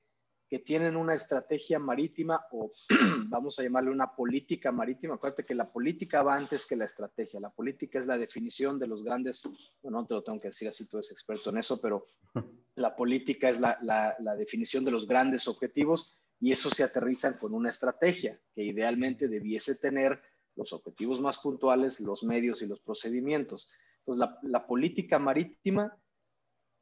que 0.51 0.59
tienen 0.59 0.97
una 0.97 1.15
estrategia 1.15 1.79
marítima 1.79 2.45
o 2.51 2.73
vamos 3.29 3.57
a 3.57 3.63
llamarle 3.63 3.89
una 3.89 4.13
política 4.13 4.69
marítima. 4.69 5.15
Acuérdate 5.15 5.45
que 5.45 5.55
la 5.55 5.71
política 5.71 6.23
va 6.23 6.35
antes 6.35 6.65
que 6.65 6.75
la 6.75 6.83
estrategia. 6.83 7.39
La 7.39 7.51
política 7.51 7.99
es 7.99 8.05
la 8.05 8.17
definición 8.17 8.77
de 8.77 8.85
los 8.85 9.01
grandes, 9.01 9.43
bueno, 9.81 10.01
no 10.01 10.07
te 10.07 10.13
lo 10.13 10.23
tengo 10.23 10.41
que 10.41 10.49
decir 10.49 10.67
así, 10.67 10.89
tú 10.89 10.97
eres 10.97 11.09
experto 11.09 11.51
en 11.51 11.59
eso, 11.59 11.79
pero 11.79 12.05
la 12.75 12.93
política 12.97 13.47
es 13.47 13.61
la, 13.61 13.77
la, 13.81 14.35
definición 14.35 14.83
de 14.83 14.91
los 14.91 15.07
grandes 15.07 15.47
objetivos 15.47 16.21
y 16.41 16.51
eso 16.51 16.69
se 16.69 16.83
aterriza 16.83 17.39
con 17.39 17.53
una 17.53 17.69
estrategia 17.69 18.37
que 18.53 18.63
idealmente 18.63 19.29
debiese 19.29 19.75
tener 19.75 20.21
los 20.57 20.73
objetivos 20.73 21.21
más 21.21 21.39
puntuales, 21.39 22.01
los 22.01 22.25
medios 22.25 22.61
y 22.61 22.67
los 22.67 22.81
procedimientos. 22.81 23.71
Entonces, 23.99 24.19
la, 24.19 24.37
la 24.43 24.67
política 24.67 25.17
marítima 25.17 25.97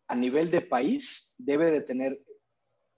a 0.08 0.16
nivel 0.16 0.50
de 0.50 0.62
país 0.62 1.36
debe 1.38 1.70
de 1.70 1.82
tener 1.82 2.20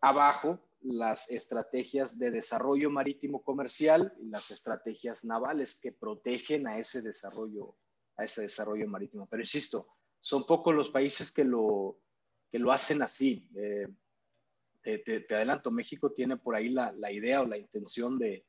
abajo 0.02 0.60
las 0.82 1.30
estrategias 1.30 2.18
de 2.18 2.32
desarrollo 2.32 2.90
marítimo 2.90 3.44
comercial 3.44 4.14
y 4.20 4.30
las 4.30 4.50
estrategias 4.50 5.24
navales 5.24 5.80
que 5.80 5.92
protegen 5.92 6.68
a 6.68 6.78
ese 6.80 7.02
desarrollo, 7.02 7.76
a 8.18 8.24
ese 8.24 8.42
desarrollo 8.42 8.88
marítimo. 8.88 9.28
Pero 9.30 9.44
insisto, 9.44 9.86
son 10.20 10.44
pocos 10.46 10.74
los 10.74 10.90
países 10.90 11.32
que 11.32 11.44
lo, 11.44 12.00
que 12.52 12.58
lo 12.58 12.72
hacen 12.72 13.04
así. 13.04 13.48
Eh, 13.56 13.88
te, 14.84 15.36
adelanto, 15.36 15.70
México 15.70 16.12
tiene 16.12 16.38
por 16.38 16.56
ahí 16.56 16.70
la, 16.70 17.12
idea 17.12 17.42
o 17.42 17.46
la 17.46 17.58
intención 17.58 18.18
de, 18.18 18.48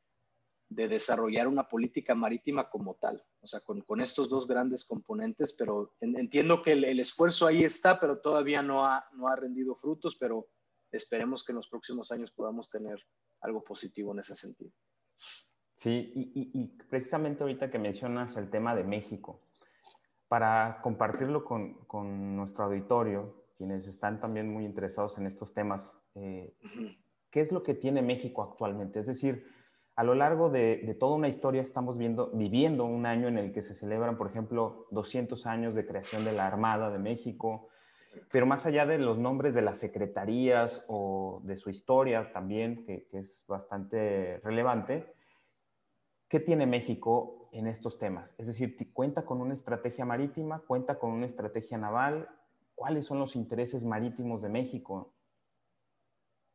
de 0.71 0.89
desarrollar 0.89 1.47
una 1.47 1.69
política 1.69 2.15
marítima 2.15 2.71
como 2.71 2.95
tal, 2.95 3.23
o 3.43 3.47
sea, 3.47 3.61
con, 3.61 3.83
con 3.83 4.01
estos 4.01 4.31
dos 4.31 4.47
grandes 4.47 4.87
componentes, 4.87 5.53
pero 5.53 5.95
entiendo 6.01 6.63
que 6.63 6.73
el, 6.73 6.85
el, 6.85 7.01
esfuerzo 7.01 7.47
ahí 7.47 7.65
está, 7.65 8.01
pero 8.01 8.21
todavía 8.21 8.63
no 8.63 8.87
ha, 8.87 9.07
no 9.13 9.29
ha 9.29 9.37
rendido 9.37 9.77
frutos, 9.77 10.17
pero 10.17 10.49
esperemos 10.93 11.45
que 11.45 11.53
en 11.53 11.57
los 11.57 11.69
próximos 11.69 12.13
años 12.13 12.31
podamos 12.33 12.69
tener 12.71 12.99
algo 13.41 13.65
positivo 13.65 14.13
en 14.13 14.21
ese 14.21 14.37
sentido. 14.37 14.71
Sí, 15.75 16.13
y, 16.15 16.51
y, 16.55 16.67
precisamente 16.89 17.43
ahorita 17.43 17.71
que 17.71 17.79
mencionas 17.79 18.37
el 18.37 18.51
tema 18.51 18.77
de 18.77 18.85
México, 18.85 19.43
para 20.29 20.81
compartirlo 20.81 21.45
con, 21.45 21.85
con 21.87 22.37
nuestro 22.37 22.67
auditorio, 22.67 23.43
quienes 23.57 23.87
están 23.87 24.21
también 24.21 24.53
muy 24.53 24.65
interesados 24.65 25.19
en 25.19 25.27
estos 25.27 25.55
temas, 25.55 26.01
eh, 26.15 26.57
¿qué 27.31 27.41
es 27.41 27.53
lo 27.53 27.63
que 27.63 27.75
tiene 27.75 28.01
México 28.01 28.43
actualmente? 28.43 29.01
Es 29.01 29.07
decir, 29.07 29.47
a 29.95 30.05
lo 30.05 30.15
largo 30.15 30.49
de, 30.51 30.97
toda 30.99 31.17
una 31.17 31.29
historia 31.29 31.63
estamos 31.63 31.99
viendo, 31.99 32.31
viviendo 32.33 32.85
un 32.85 33.05
año 33.05 33.29
en 33.29 33.39
el 33.39 33.53
que 33.53 33.63
se 33.63 33.75
celebran, 33.75 34.17
por 34.17 34.29
ejemplo, 34.29 34.87
200 34.91 35.47
años 35.47 35.75
de 35.75 35.87
creación 35.87 36.25
de 36.25 36.33
la 36.33 36.47
Armada 36.47 36.91
de 36.91 36.99
México, 36.99 37.69
pero 38.31 38.47
más 38.47 38.67
allá 38.67 38.87
de 38.87 38.99
los 38.99 39.19
nombres 39.19 39.55
de 39.55 39.63
las 39.63 39.79
secretarías 39.79 40.85
o 40.89 41.41
de 41.45 41.57
su 41.57 41.71
historia 41.71 42.33
también, 42.33 42.85
que, 42.85 43.09
es 43.13 43.45
bastante 43.47 44.39
relevante, 44.45 45.15
¿qué 46.29 46.41
tiene 46.41 46.67
México 46.67 47.49
en 47.53 47.67
estos 47.67 47.99
temas? 47.99 48.35
Es 48.39 48.47
decir, 48.47 48.77
¿cuenta 48.93 49.25
con 49.25 49.41
una 49.41 49.55
estrategia 49.55 50.05
marítima? 50.05 50.61
¿Cuenta 50.61 50.99
con 50.99 51.11
una 51.11 51.27
estrategia 51.27 51.79
naval? 51.79 52.29
¿Cuáles 52.75 53.07
son 53.07 53.19
los 53.19 53.37
intereses 53.37 53.85
marítimos 53.85 54.43
de 54.43 54.49
México 54.49 55.15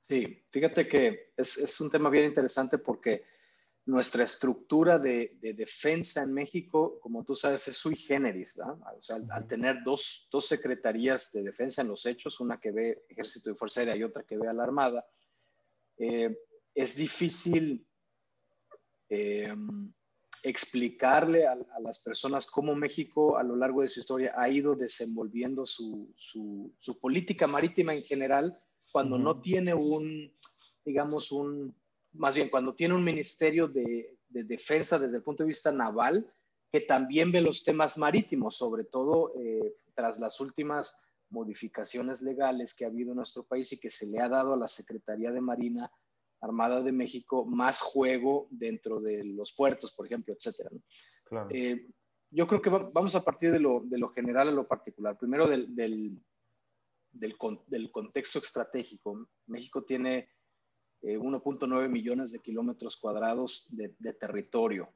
Sí, 0.07 0.45
fíjate 0.51 0.87
que 0.87 1.33
es, 1.35 1.81
un 1.81 1.91
tema 1.91 2.09
bien 2.09 2.25
interesante 2.25 2.77
porque 2.77 3.25
nuestra 3.87 4.25
estructura 4.25 4.99
de, 4.99 5.37
defensa 5.41 6.21
en 6.21 6.33
México, 6.33 6.99
como 6.99 7.23
tú 7.23 7.35
sabes, 7.35 7.67
es 7.69 7.77
sui 7.77 7.95
generis, 7.95 8.57
¿verdad? 8.57 8.97
O 8.97 9.01
sea, 9.01 9.17
al, 9.29 9.47
tener 9.47 9.81
dos, 9.83 10.27
secretarías 10.41 11.31
de 11.31 11.43
defensa 11.43 11.81
en 11.81 11.87
los 11.87 12.05
hechos, 12.05 12.41
una 12.41 12.59
que 12.59 12.71
ve 12.71 13.05
Ejército 13.09 13.49
y 13.49 13.55
Fuerza 13.55 13.79
Aérea 13.79 13.95
y 13.95 14.03
otra 14.03 14.23
que 14.23 14.37
ve 14.37 14.47
a 14.49 14.53
la 14.53 14.63
Armada, 14.63 15.07
eh, 15.97 16.37
es 16.75 16.97
difícil 16.97 17.87
eh, 19.09 19.55
explicarle 20.43 21.47
a, 21.47 21.55
las 21.79 21.99
personas 21.99 22.45
cómo 22.45 22.75
México 22.75 23.37
a 23.37 23.43
lo 23.43 23.55
largo 23.55 23.81
de 23.81 23.87
su 23.87 24.01
historia 24.01 24.33
ha 24.35 24.49
ido 24.49 24.75
desenvolviendo 24.75 25.65
su 25.65 26.99
política 26.99 27.47
marítima 27.47 27.93
en 27.93 28.03
general 28.03 28.61
cuando 28.91 29.17
no 29.17 29.39
tiene 29.41 29.73
un, 29.73 30.35
digamos, 30.83 31.31
un, 31.31 31.73
más 32.17 32.35
bien 32.35 32.49
cuando 32.49 32.75
tiene 32.75 32.93
un 32.93 33.03
ministerio 33.03 33.67
de, 33.67 34.17
defensa 34.29 34.99
desde 34.99 35.17
el 35.17 35.23
punto 35.23 35.43
de 35.43 35.47
vista 35.47 35.71
naval, 35.71 36.31
que 36.71 36.81
también 36.81 37.31
ve 37.31 37.41
los 37.41 37.63
temas 37.63 37.97
marítimos, 37.97 38.57
sobre 38.57 38.83
todo 38.83 39.33
eh, 39.39 39.75
tras 39.95 40.19
las 40.19 40.39
últimas 40.39 41.13
modificaciones 41.29 42.21
legales 42.21 42.75
que 42.75 42.85
ha 42.85 42.89
habido 42.89 43.11
en 43.11 43.17
nuestro 43.17 43.43
país 43.43 43.71
y 43.73 43.79
que 43.79 43.89
se 43.89 44.07
le 44.07 44.19
ha 44.19 44.29
dado 44.29 44.53
a 44.53 44.57
la 44.57 44.67
Secretaría 44.67 45.31
de 45.31 45.41
Marina 45.41 45.91
Armada 46.39 46.81
de 46.81 46.91
México 46.91 47.45
más 47.45 47.81
juego 47.81 48.47
dentro 48.51 48.99
de 48.99 49.23
los 49.23 49.53
puertos, 49.53 49.91
por 49.93 50.05
ejemplo, 50.05 50.33
etcétera. 50.33 50.69
Eh, 51.49 51.87
yo 52.29 52.47
creo 52.47 52.61
que 52.61 52.69
vamos 52.69 53.15
a 53.15 53.23
partir 53.23 53.51
de 53.51 53.59
lo, 53.59 53.81
de 53.85 53.97
lo, 53.97 54.09
general 54.09 54.49
a 54.49 54.51
lo 54.51 54.67
particular. 54.67 55.17
Primero 55.17 55.47
del, 55.47 55.73
del, 57.11 57.91
contexto 57.91 58.39
estratégico. 58.39 59.27
México 59.47 59.83
tiene 59.83 60.29
1.9 61.01 61.85
eh, 61.85 61.89
millones 61.89 62.31
de 62.31 62.39
kilómetros 62.39 62.97
cuadrados 62.97 63.67
de, 63.69 64.13
territorio. 64.13 64.89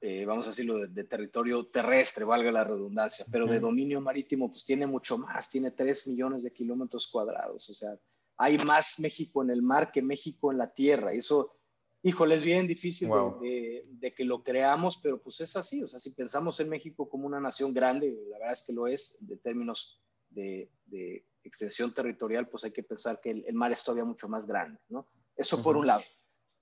Eh, 0.00 0.24
vamos 0.24 0.46
a 0.46 0.50
decirlo, 0.50 0.78
de, 0.86 1.04
territorio 1.04 1.66
terrestre, 1.66 2.24
valga 2.24 2.52
la 2.52 2.64
redundancia, 2.64 3.24
pero 3.30 3.46
de 3.46 3.60
dominio 3.60 4.00
marítimo, 4.00 4.50
pues 4.50 4.64
tiene 4.64 4.86
mucho 4.86 5.16
más, 5.18 5.50
tiene 5.50 5.70
3 5.70 6.08
millones 6.08 6.42
de 6.42 6.52
kilómetros 6.52 7.08
cuadrados. 7.08 7.68
O 7.70 7.74
sea, 7.74 7.98
hay 8.36 8.58
más 8.58 9.00
México 9.00 9.42
en 9.42 9.50
el 9.50 9.62
mar 9.62 9.92
que 9.92 10.02
México 10.02 10.52
en 10.52 10.58
la 10.58 10.72
tierra. 10.72 11.14
Y 11.14 11.18
eso, 11.18 11.56
híjole, 12.02 12.34
es 12.34 12.42
bien 12.42 12.66
difícil 12.66 13.08
de, 13.40 13.82
de, 13.88 14.14
que 14.14 14.24
lo 14.24 14.42
creamos, 14.42 14.98
pero 15.02 15.22
pues 15.22 15.40
es 15.40 15.56
así. 15.56 15.82
O 15.82 15.88
sea, 15.88 16.00
si 16.00 16.10
pensamos 16.10 16.60
en 16.60 16.68
México 16.68 17.08
como 17.08 17.26
una 17.26 17.40
nación 17.40 17.72
grande, 17.72 18.14
la 18.28 18.38
verdad 18.38 18.52
es 18.52 18.64
que 18.66 18.72
lo 18.72 18.86
es, 18.86 19.16
de 19.20 19.36
términos 19.36 20.03
de, 20.34 20.70
extensión 21.42 21.92
territorial, 21.92 22.48
pues 22.48 22.64
hay 22.64 22.72
que 22.72 22.82
pensar 22.82 23.20
que 23.20 23.30
el, 23.30 23.54
mar 23.54 23.70
es 23.70 23.84
todavía 23.84 24.04
mucho 24.04 24.28
más 24.28 24.46
grande, 24.46 24.80
¿no? 24.88 25.06
Eso 25.36 25.62
por 25.62 25.76
un 25.76 25.86
lado. 25.86 26.02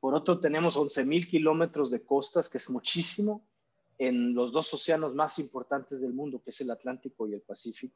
Por 0.00 0.14
otro, 0.14 0.41
tenemos 0.41 0.76
11 0.76 1.05
mil 1.05 1.29
kilómetros 1.29 1.91
de 1.91 2.05
costas, 2.05 2.49
que 2.49 2.59
es 2.59 2.69
muchísimo, 2.69 3.47
en 3.99 4.35
los 4.35 4.50
dos 4.50 4.75
océanos 4.75 5.14
más 5.14 5.38
importantes 5.38 6.00
del 6.00 6.12
mundo, 6.12 6.43
que 6.43 6.50
es 6.50 6.61
el 6.61 6.71
Atlántico 6.71 7.29
y 7.29 7.35
el 7.35 7.43
Pacífico, 7.43 7.95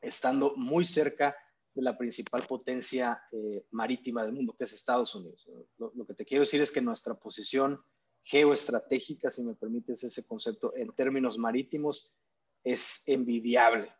estando 0.00 0.54
muy 0.56 0.84
cerca 0.84 1.36
de 1.74 1.82
la 1.82 1.96
principal 1.96 2.46
potencia 2.46 3.22
eh, 3.30 3.66
marítima 3.70 4.24
del 4.24 4.32
mundo, 4.32 4.54
que 4.58 4.64
es 4.64 4.72
Estados 4.72 5.14
Unidos. 5.14 5.48
Lo, 5.78 5.92
lo, 5.94 6.04
que 6.04 6.14
te 6.14 6.24
quiero 6.24 6.42
decir 6.42 6.60
es 6.60 6.72
que 6.72 6.80
nuestra 6.80 7.14
posición 7.14 7.80
geoestratégica, 8.24 9.30
si 9.30 9.42
me 9.42 9.54
permites 9.54 10.02
ese 10.02 10.26
concepto, 10.26 10.74
en 10.76 10.92
términos 10.92 11.38
marítimos, 11.38 12.16
es 12.64 13.06
envidiable. 13.06 13.92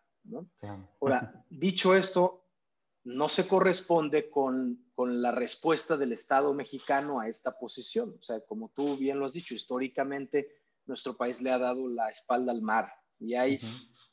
Ahora, 1.01 1.45
dicho 1.51 1.95
esto, 1.95 2.43
no 3.05 3.29
se 3.29 3.47
corresponde 3.47 4.31
con, 4.31 4.79
la 4.97 5.33
respuesta 5.33 5.97
del 5.97 6.13
Estado 6.13 6.55
mexicano 6.55 7.19
a 7.19 7.29
esta 7.29 7.59
posición. 7.59 8.15
O 8.21 8.23
sea, 8.23 8.41
como 8.47 8.69
tú 8.69 8.97
bien 8.97 9.19
lo 9.19 9.27
has 9.27 9.33
dicho, 9.33 9.53
históricamente 9.53 10.49
nuestro 10.87 11.17
país 11.17 11.43
le 11.43 11.51
ha 11.51 11.59
dado 11.59 11.89
la 11.89 12.09
espalda 12.09 12.53
al 12.53 12.63
mar 12.63 12.93
y 13.19 13.35
hay 13.35 13.59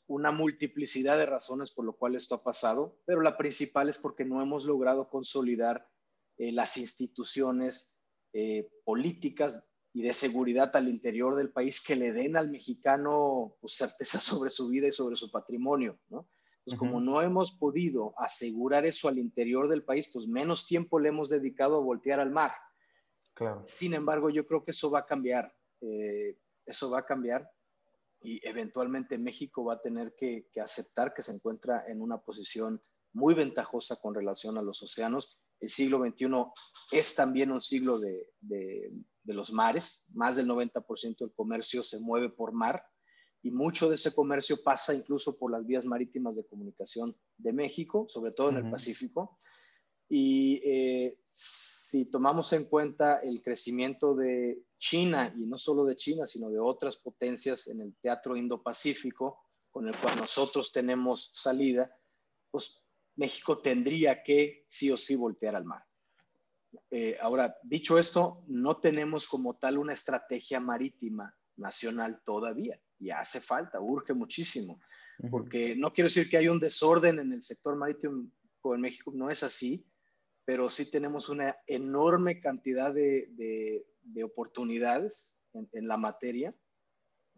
una 0.08 0.32
multiplicidad 0.32 1.16
de 1.16 1.26
razones 1.26 1.70
por 1.70 1.84
lo 1.84 1.96
cual 1.96 2.16
esto 2.16 2.34
ha 2.34 2.42
pasado, 2.42 2.98
pero 3.06 3.20
la 3.20 3.36
principal 3.36 3.88
es 3.88 3.98
porque 3.98 4.24
no 4.24 4.42
hemos 4.42 4.64
logrado 4.64 5.08
consolidar 5.08 5.88
eh, 6.38 6.50
las 6.50 6.76
instituciones 6.76 8.00
eh, 8.32 8.68
políticas 8.84 9.69
y 9.92 10.02
de 10.02 10.12
seguridad 10.12 10.74
al 10.76 10.88
interior 10.88 11.36
del 11.36 11.50
país 11.50 11.82
que 11.82 11.96
le 11.96 12.12
den 12.12 12.36
al 12.36 12.50
mexicano 12.50 13.56
pues, 13.60 13.74
certeza 13.74 14.18
sobre 14.20 14.50
su 14.50 14.68
vida 14.68 14.88
y 14.88 14.92
sobre 14.92 15.16
su 15.16 15.30
patrimonio, 15.30 15.98
¿no? 16.08 16.28
Pues 16.62 16.78
como 16.78 17.00
no 17.00 17.22
hemos 17.22 17.52
podido 17.52 18.14
asegurar 18.18 18.84
eso 18.84 19.08
al 19.08 19.18
interior 19.18 19.68
del 19.68 19.82
país, 19.82 20.10
pues 20.12 20.28
menos 20.28 20.66
tiempo 20.66 21.00
le 21.00 21.08
hemos 21.08 21.30
dedicado 21.30 21.76
a 21.76 21.82
voltear 21.82 22.20
al 22.20 22.30
mar. 22.30 22.52
Claro. 23.32 23.64
Sin 23.66 23.94
embargo, 23.94 24.28
yo 24.28 24.46
creo 24.46 24.62
que 24.62 24.72
eso 24.72 24.90
va 24.90 25.00
a 25.00 25.06
cambiar, 25.06 25.52
eh, 25.80 26.38
eso 26.66 26.90
va 26.90 27.00
a 27.00 27.06
cambiar 27.06 27.50
y 28.20 28.46
eventualmente 28.46 29.16
México 29.18 29.64
va 29.64 29.74
a 29.74 29.80
tener 29.80 30.14
que, 30.14 30.48
aceptar 30.62 31.14
que 31.14 31.22
se 31.22 31.32
encuentra 31.32 31.84
en 31.88 32.02
una 32.02 32.18
posición 32.18 32.82
muy 33.12 33.34
ventajosa 33.34 33.96
con 33.96 34.14
relación 34.14 34.58
a 34.58 34.62
los 34.62 34.82
océanos. 34.82 35.39
El 35.60 35.68
siglo 35.70 35.98
XXI 35.98 36.26
es 36.92 37.14
también 37.14 37.52
un 37.52 37.60
siglo 37.60 37.98
de, 37.98 38.28
de 38.40 39.34
los 39.34 39.52
mares, 39.52 40.10
más 40.14 40.36
del 40.36 40.48
90% 40.48 41.18
del 41.18 41.32
comercio 41.32 41.82
se 41.82 42.00
mueve 42.00 42.30
por 42.30 42.52
mar 42.52 42.82
y 43.42 43.50
mucho 43.50 43.88
de 43.88 43.94
ese 43.94 44.14
comercio 44.14 44.62
pasa 44.62 44.94
incluso 44.94 45.38
por 45.38 45.50
las 45.50 45.66
vías 45.66 45.86
marítimas 45.86 46.36
de 46.36 46.46
comunicación 46.46 47.16
de 47.38 47.52
México, 47.52 48.06
sobre 48.08 48.32
todo 48.32 48.50
en 48.50 48.56
el 48.58 48.70
Pacífico. 48.70 49.38
Y 50.08 50.60
eh, 50.64 51.18
si 51.24 52.10
tomamos 52.10 52.52
en 52.52 52.64
cuenta 52.64 53.20
el 53.20 53.42
crecimiento 53.42 54.14
de 54.14 54.62
China, 54.78 55.34
y 55.38 55.46
no 55.46 55.56
solo 55.56 55.84
de 55.84 55.96
China, 55.96 56.26
sino 56.26 56.50
de 56.50 56.58
otras 56.58 56.96
potencias 56.96 57.68
en 57.68 57.80
el 57.80 57.94
teatro 58.02 58.36
Indo-Pacífico, 58.36 59.42
con 59.72 59.88
el 59.88 59.96
cual 59.98 60.18
nosotros 60.18 60.72
tenemos 60.72 61.30
salida, 61.32 61.90
pues 62.50 62.84
México 63.20 63.58
tendría 63.58 64.22
que 64.22 64.64
sí 64.66 64.90
o 64.90 64.96
sí 64.96 65.14
voltear 65.14 65.54
al 65.54 65.66
mar. 65.66 65.84
Eh, 66.90 67.18
ahora, 67.20 67.54
dicho 67.62 67.98
esto, 67.98 68.42
no 68.46 68.78
tenemos 68.78 69.26
como 69.26 69.58
tal 69.58 69.76
una 69.76 69.92
estrategia 69.92 70.58
marítima 70.58 71.36
nacional 71.56 72.22
todavía. 72.24 72.80
Y 72.98 73.10
hace 73.10 73.40
falta, 73.40 73.78
urge 73.78 74.14
muchísimo, 74.14 74.80
porque 75.30 75.76
no 75.76 75.92
quiero 75.92 76.08
decir 76.08 76.30
que 76.30 76.38
hay 76.38 76.48
un 76.48 76.58
desorden 76.58 77.18
en 77.18 77.32
el 77.34 77.42
sector 77.42 77.76
marítimo 77.76 78.30
en 78.64 78.80
México, 78.80 79.12
no 79.14 79.30
es 79.30 79.42
así, 79.42 79.86
pero 80.46 80.70
sí 80.70 80.90
tenemos 80.90 81.28
una 81.28 81.56
enorme 81.66 82.40
cantidad 82.40 82.92
de, 82.92 83.84
oportunidades 84.24 85.42
en, 85.52 85.86
la 85.86 85.98
materia, 85.98 86.54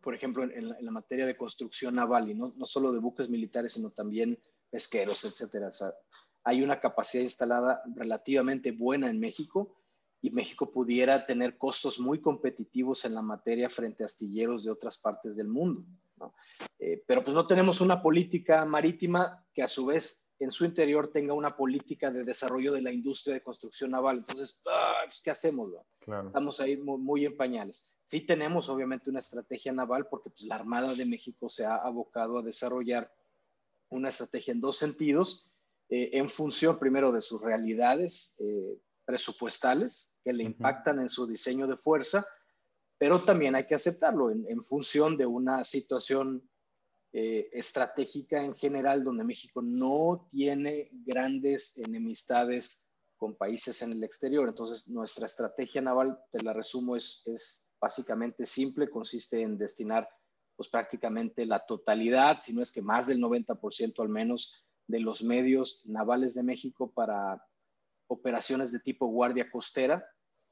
por 0.00 0.14
ejemplo, 0.14 0.44
en, 0.44 0.68
la, 0.68 0.90
materia 0.92 1.26
de 1.26 1.36
construcción 1.36 1.96
naval, 1.96 2.30
y 2.30 2.34
no, 2.34 2.52
no, 2.56 2.66
solo 2.66 2.92
de 2.92 3.00
buques 3.00 3.28
militares, 3.28 3.72
sino 3.72 3.90
también 3.90 4.38
pesqueros, 4.72 5.24
etcétera 5.24 5.70
hay 6.44 6.62
una 6.62 6.80
capacidad 6.80 7.22
instalada 7.22 7.82
relativamente 7.94 8.72
buena 8.72 9.08
en 9.08 9.20
México 9.20 9.76
y 10.20 10.30
México 10.30 10.70
pudiera 10.70 11.24
tener 11.26 11.58
costos 11.58 11.98
muy 11.98 12.20
competitivos 12.20 13.04
en 13.04 13.14
la 13.14 13.22
materia 13.22 13.68
frente 13.68 14.02
a 14.02 14.06
astilleros 14.06 14.64
de 14.64 14.70
otras 14.70 14.98
partes 14.98 15.36
del 15.36 15.48
mundo. 15.48 15.84
Eh, 16.78 17.02
pero 17.06 17.24
pues 17.24 17.34
no 17.34 17.46
tenemos 17.46 17.80
una 17.80 18.00
política 18.00 18.64
marítima 18.64 19.44
que 19.52 19.64
a 19.64 19.68
su 19.68 19.86
vez 19.86 20.32
en 20.38 20.52
su 20.52 20.64
interior 20.64 21.10
tenga 21.12 21.34
una 21.34 21.56
política 21.56 22.10
de 22.10 22.24
desarrollo 22.24 22.72
de 22.72 22.82
la 22.82 22.92
industria 22.92 23.34
de 23.34 23.42
construcción 23.42 23.90
naval. 23.90 24.18
Entonces, 24.18 24.62
ah, 24.66 25.02
pues, 25.06 25.20
¿qué 25.22 25.30
hacemos? 25.30 25.70
Estamos 26.00 26.60
ahí 26.60 26.76
muy, 26.76 27.26
en 27.26 27.36
pañales. 27.36 27.92
Sí 28.04 28.26
tenemos 28.26 28.68
obviamente 28.68 29.10
una 29.10 29.20
estrategia 29.20 29.72
naval 29.72 30.06
porque 30.08 30.30
pues, 30.30 30.42
la 30.42 30.56
Armada 30.56 30.94
de 30.94 31.04
México 31.04 31.48
se 31.48 31.64
ha 31.64 31.76
abocado 31.76 32.38
a 32.38 32.42
desarrollar 32.42 33.12
una 33.92 34.08
estrategia 34.08 34.52
en 34.52 34.60
dos 34.60 34.76
sentidos, 34.76 35.50
eh, 35.88 36.10
en 36.14 36.28
función 36.28 36.78
primero 36.78 37.12
de 37.12 37.20
sus 37.20 37.40
realidades 37.40 38.36
eh, 38.40 38.80
presupuestales 39.04 40.18
que 40.22 40.32
le 40.32 40.44
impactan 40.44 40.98
en 41.00 41.08
su 41.08 41.26
diseño 41.26 41.66
de 41.66 41.76
fuerza, 41.76 42.26
pero 42.98 43.24
también 43.24 43.54
hay 43.54 43.66
que 43.66 43.74
aceptarlo 43.74 44.30
en 44.30 44.62
función 44.62 45.16
de 45.16 45.26
una 45.26 45.64
situación 45.64 46.48
eh, 47.14 47.50
estratégica 47.52 48.42
en 48.42 48.54
general, 48.54 49.04
donde 49.04 49.22
México 49.22 49.60
no 49.60 50.28
tiene 50.30 50.88
grandes 51.04 51.76
enemistades 51.76 52.88
con 53.18 53.36
países 53.36 53.82
en 53.82 53.92
el 53.92 54.02
exterior. 54.02 54.48
Entonces, 54.48 54.88
nuestra 54.88 55.26
estrategia 55.26 55.82
naval, 55.82 56.18
te 56.32 56.42
la 56.42 56.54
resumo, 56.54 56.96
es, 56.96 57.22
es 57.26 57.70
básicamente 57.78 58.46
simple, 58.46 58.88
consiste 58.88 59.42
en 59.42 59.58
destinar 59.58 60.08
pues 60.56 60.68
prácticamente 60.68 61.46
la 61.46 61.64
totalidad, 61.66 62.38
si 62.40 62.52
no 62.54 62.62
es 62.62 62.72
que 62.72 62.82
más 62.82 63.06
del 63.06 63.20
90% 63.20 64.02
al 64.02 64.08
menos, 64.08 64.64
de 64.86 65.00
los 65.00 65.22
medios 65.22 65.82
navales 65.86 66.34
de 66.34 66.42
México 66.42 66.92
para 66.92 67.46
operaciones 68.08 68.72
de 68.72 68.80
tipo 68.80 69.06
guardia 69.06 69.50
costera 69.50 70.04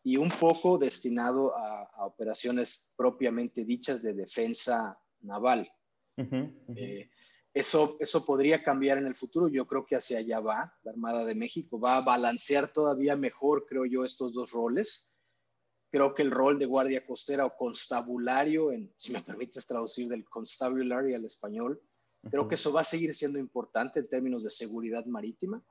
y 0.02 0.16
un 0.16 0.30
poco 0.30 0.78
destinado 0.78 1.54
a 1.56 2.06
operaciones 2.06 2.94
propiamente 2.96 3.64
dichas 3.64 4.02
de 4.02 4.14
defensa 4.14 4.98
naval. 5.20 5.70
Eh, 6.76 7.10
eso, 7.52 7.96
eso 8.00 8.24
podría 8.24 8.62
cambiar 8.62 8.98
en 8.98 9.06
el 9.06 9.16
futuro. 9.16 9.48
Yo 9.48 9.66
creo 9.66 9.86
que 9.86 9.96
hacia 9.96 10.18
allá 10.18 10.40
va 10.40 10.78
la 10.82 10.92
Armada 10.92 11.24
de 11.24 11.34
México. 11.34 11.80
Va 11.80 11.96
a 11.96 12.02
balancear 12.02 12.72
todavía 12.72 13.16
mejor, 13.16 13.66
creo 13.66 13.84
yo, 13.86 14.04
estos 14.04 14.32
dos 14.32 14.52
roles. 14.52 15.09
Creo 15.90 16.14
que 16.14 16.22
el 16.22 16.30
rol 16.30 16.58
de 16.58 16.66
guardia 16.66 17.04
costera 17.04 17.44
o 17.44 17.56
constabulario, 17.56 18.72
en, 18.72 18.92
si 18.96 19.12
me 19.12 19.22
permites 19.22 19.66
traducir 19.66 20.08
del 20.08 20.24
constabulary 20.24 21.14
al 21.14 21.24
español, 21.24 21.80
creo 22.30 22.46
que 22.46 22.54
eso 22.54 22.72
va 22.72 22.82
a 22.82 22.84
seguir 22.84 23.14
siendo 23.14 23.38
importante 23.38 24.00
en 24.00 24.08
términos 24.08 24.44
de 24.44 24.50
seguridad 24.50 25.04
marítima, 25.06 25.64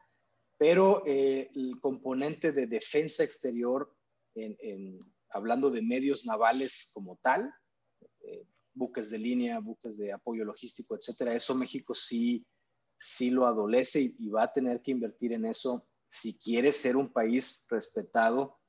pero 0.57 1.03
eh, 1.05 1.49
el 1.55 1.79
componente 1.79 2.51
de 2.51 2.67
defensa 2.67 3.23
exterior, 3.23 3.95
en, 4.35 4.99
hablando 5.29 5.69
de 5.69 5.81
medios 5.81 6.25
navales 6.25 6.91
como 6.93 7.17
tal, 7.21 7.53
eh, 8.21 8.45
buques 8.73 9.09
de 9.09 9.19
línea, 9.19 9.59
buques 9.59 9.97
de 9.97 10.11
apoyo 10.11 10.45
logístico, 10.45 10.95
etcétera. 10.95 11.33
Eso 11.33 11.53
México 11.55 11.93
sí, 11.93 12.45
sí 12.97 13.29
lo 13.29 13.45
adolece 13.45 14.15
y, 14.17 14.29
va 14.29 14.43
a 14.43 14.53
tener 14.53 14.81
que 14.81 14.91
invertir 14.91 15.33
en 15.33 15.45
eso 15.45 15.87
si 16.07 16.39
quiere 16.39 16.71
ser 16.71 16.97
un 16.97 17.11
país 17.11 17.67
respetado 17.69 18.59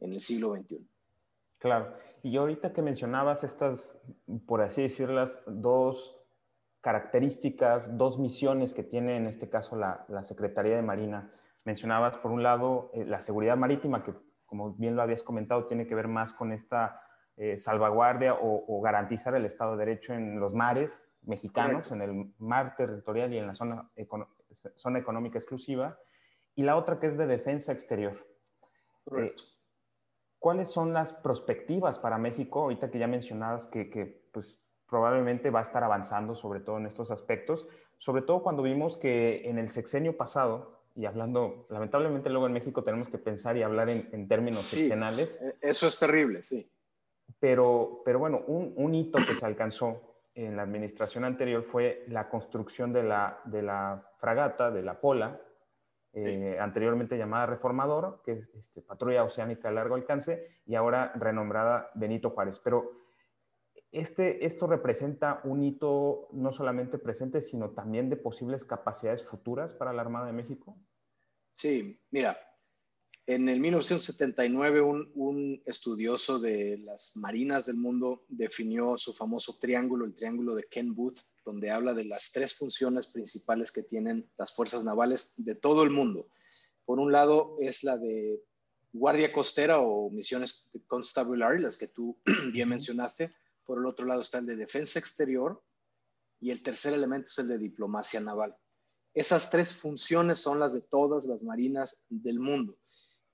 en 0.00 0.12
el 0.12 0.20
siglo 0.20 0.54
XXI. 0.54 0.89
Claro. 1.60 1.92
Y 2.22 2.36
ahorita 2.38 2.72
que 2.72 2.82
mencionabas 2.82 3.44
estas, 3.44 4.00
por 4.46 4.62
así 4.62 4.82
decirlas, 4.82 5.42
dos 5.46 6.16
características, 6.80 7.98
dos 7.98 8.18
misiones 8.18 8.72
que 8.72 8.82
tiene 8.82 9.16
en 9.16 9.26
este 9.26 9.50
caso 9.50 9.76
la, 9.76 10.06
Secretaría 10.22 10.74
de 10.74 10.82
Marina, 10.82 11.30
mencionabas 11.64 12.16
por 12.16 12.30
un 12.30 12.42
lado 12.42 12.90
eh, 12.94 13.04
la 13.04 13.20
seguridad 13.20 13.58
marítima, 13.58 14.02
que 14.02 14.14
como 14.46 14.72
bien 14.72 14.96
lo 14.96 15.02
habías 15.02 15.22
comentado, 15.22 15.66
tiene 15.66 15.86
que 15.86 15.94
ver 15.94 16.08
más 16.08 16.32
con 16.32 16.50
esta 16.52 17.02
eh, 17.36 17.58
salvaguardia 17.58 18.34
o, 18.40 18.80
garantizar 18.80 19.34
el 19.34 19.44
Estado 19.44 19.76
de 19.76 19.84
Derecho 19.84 20.14
en 20.14 20.40
los 20.40 20.54
mares 20.54 21.12
mexicanos, 21.22 21.92
en 21.92 22.00
el 22.00 22.34
mar 22.38 22.74
territorial 22.74 23.32
y 23.34 23.38
en 23.38 23.46
la 23.46 23.54
zona, 23.54 23.90
zona 24.76 24.98
económica 24.98 25.38
exclusiva, 25.38 25.98
y 26.54 26.62
la 26.62 26.76
otra 26.76 26.98
que 26.98 27.06
es 27.06 27.18
de 27.18 27.26
defensa 27.26 27.72
exterior. 27.72 28.26
Eh, 29.16 29.34
¿Cuáles 30.40 30.70
son 30.70 30.92
las 30.92 31.12
perspectivas 31.12 31.98
para 31.98 32.18
México, 32.18 32.62
ahorita 32.62 32.90
que 32.90 32.98
ya 32.98 33.06
mencionabas 33.06 33.66
que, 33.66 33.90
que 33.90 34.24
pues, 34.32 34.58
probablemente 34.88 35.50
va 35.50 35.60
a 35.60 35.62
estar 35.62 35.84
avanzando 35.84 36.34
sobre 36.34 36.60
todo 36.60 36.78
en 36.78 36.86
estos 36.86 37.10
aspectos, 37.10 37.68
sobre 37.98 38.22
todo 38.22 38.42
cuando 38.42 38.62
vimos 38.62 38.96
que 38.96 39.48
en 39.48 39.58
el 39.58 39.68
sexenio 39.68 40.16
pasado, 40.16 40.80
y 40.96 41.04
hablando, 41.04 41.66
lamentablemente 41.68 42.30
luego 42.30 42.46
en 42.46 42.54
México 42.54 42.82
tenemos 42.82 43.08
que 43.08 43.18
pensar 43.18 43.56
y 43.56 43.62
hablar 43.62 43.88
en, 43.90 44.28
términos 44.28 44.66
sí, 44.66 44.90
e, 44.90 45.68
Eso 45.68 45.86
es 45.86 45.98
terrible, 45.98 46.42
sí. 46.42 46.68
Pero, 47.38 48.02
pero 48.04 48.18
bueno, 48.18 48.42
un, 48.46 48.72
un, 48.76 48.94
hito 48.94 49.18
que 49.18 49.34
se 49.34 49.46
alcanzó 49.46 50.00
en 50.34 50.56
la 50.56 50.62
administración 50.62 51.24
anterior 51.24 51.62
fue 51.62 52.04
la 52.08 52.28
construcción 52.28 52.92
de 52.92 53.02
la, 53.02 53.40
de 53.44 53.62
la 53.62 54.10
fragata, 54.18 54.70
de 54.70 54.82
la 54.82 55.00
Pola, 55.00 55.40
eh, 56.12 56.58
anteriormente 56.60 57.16
llamada 57.16 57.46
Reformador, 57.46 58.22
que 58.24 58.32
es 58.32 58.50
este, 58.54 58.82
patrulla 58.82 59.24
oceánica 59.24 59.68
a 59.68 59.72
largo 59.72 59.94
alcance, 59.94 60.60
y 60.66 60.74
ahora 60.74 61.12
renombrada 61.14 61.90
Benito 61.94 62.30
Juárez. 62.30 62.58
Pero 62.58 62.90
este, 63.92 64.44
esto 64.44 64.66
representa 64.66 65.40
un 65.44 65.62
hito 65.62 66.28
no 66.32 66.52
solamente 66.52 66.98
presente, 66.98 67.40
sino 67.40 67.70
también 67.70 68.08
de 68.08 68.16
posibles 68.16 68.64
capacidades 68.64 69.24
futuras 69.24 69.74
para 69.74 69.92
la 69.92 70.02
Armada 70.02 70.26
de 70.26 70.32
México. 70.32 70.76
Sí, 71.54 72.00
mira, 72.10 72.38
en 73.32 73.48
el 73.48 73.60
1979, 73.60 74.80
un, 74.80 75.62
estudioso 75.64 76.40
de 76.40 76.78
las 76.78 77.16
marinas 77.16 77.66
del 77.66 77.76
mundo 77.76 78.24
definió 78.26 78.98
su 78.98 79.12
famoso 79.12 79.56
triángulo, 79.56 80.04
el 80.04 80.14
triángulo 80.14 80.56
de 80.56 80.64
Ken 80.64 80.96
Booth, 80.96 81.20
donde 81.44 81.70
habla 81.70 81.94
de 81.94 82.06
las 82.06 82.32
tres 82.32 82.54
funciones 82.54 83.06
principales 83.06 83.70
que 83.70 83.84
tienen 83.84 84.28
las 84.36 84.52
fuerzas 84.52 84.82
navales 84.82 85.34
de 85.36 85.54
todo 85.54 85.84
el 85.84 85.90
mundo. 85.90 86.26
Por 86.84 86.98
un 86.98 87.12
lado 87.12 87.56
es 87.60 87.84
la 87.84 87.96
de 87.96 88.42
guardia 88.92 89.32
costera 89.32 89.78
o 89.78 90.10
misiones 90.10 90.68
constabulary, 90.88 91.62
las 91.62 91.78
que 91.78 91.86
tú 91.86 92.18
bien 92.52 92.68
mencionaste. 92.68 93.32
Por 93.64 93.78
el 93.78 93.86
otro 93.86 94.06
lado 94.06 94.22
está 94.22 94.38
el 94.38 94.46
de 94.46 94.56
defensa 94.56 94.98
exterior 94.98 95.62
y 96.40 96.50
el 96.50 96.64
tercer 96.64 96.94
elemento 96.94 97.28
es 97.28 97.38
el 97.38 97.46
de 97.46 97.58
diplomacia 97.58 98.18
naval. 98.18 98.56
Esas 99.14 99.50
tres 99.50 99.72
funciones 99.72 100.40
son 100.40 100.58
las 100.58 100.72
de 100.72 100.80
todas 100.80 101.26
las 101.26 101.44
marinas 101.44 102.04
del 102.08 102.40
mundo. 102.40 102.76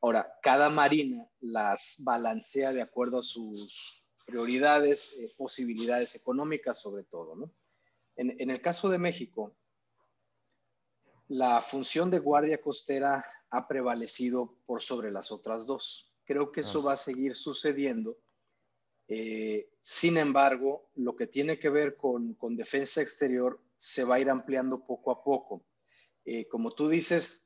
Ahora, 0.00 0.32
cada 0.42 0.70
marina 0.70 1.28
las 1.40 1.96
balancea 2.04 2.72
de 2.72 2.82
acuerdo 2.82 3.18
a 3.18 3.22
sus 3.22 4.06
prioridades, 4.26 5.16
eh, 5.18 5.32
posibilidades 5.36 6.14
económicas 6.16 6.80
sobre 6.80 7.04
todo. 7.04 7.34
¿no? 7.36 7.52
En, 8.16 8.50
el 8.50 8.60
caso 8.60 8.88
de 8.88 8.98
México, 8.98 9.56
la 11.28 11.60
función 11.60 12.10
de 12.10 12.18
guardia 12.18 12.60
costera 12.60 13.24
ha 13.50 13.68
prevalecido 13.68 14.58
por 14.66 14.82
sobre 14.82 15.10
las 15.10 15.30
otras 15.30 15.66
dos. 15.66 16.14
Creo 16.24 16.50
que 16.50 16.60
eso 16.60 16.80
ah. 16.80 16.86
va 16.86 16.92
a 16.92 16.96
seguir 16.96 17.34
sucediendo. 17.34 18.18
Eh, 19.08 19.70
sin 19.80 20.16
embargo, 20.16 20.90
lo 20.94 21.14
que 21.14 21.26
tiene 21.26 21.58
que 21.58 21.68
ver 21.68 21.96
con, 21.96 22.36
defensa 22.56 23.00
exterior 23.00 23.60
se 23.78 24.04
va 24.04 24.16
a 24.16 24.20
ir 24.20 24.30
ampliando 24.30 24.84
poco 24.84 25.10
a 25.12 25.22
poco. 25.22 25.64
Eh, 26.24 26.48
como 26.48 26.72
tú 26.72 26.88
dices, 26.88 27.45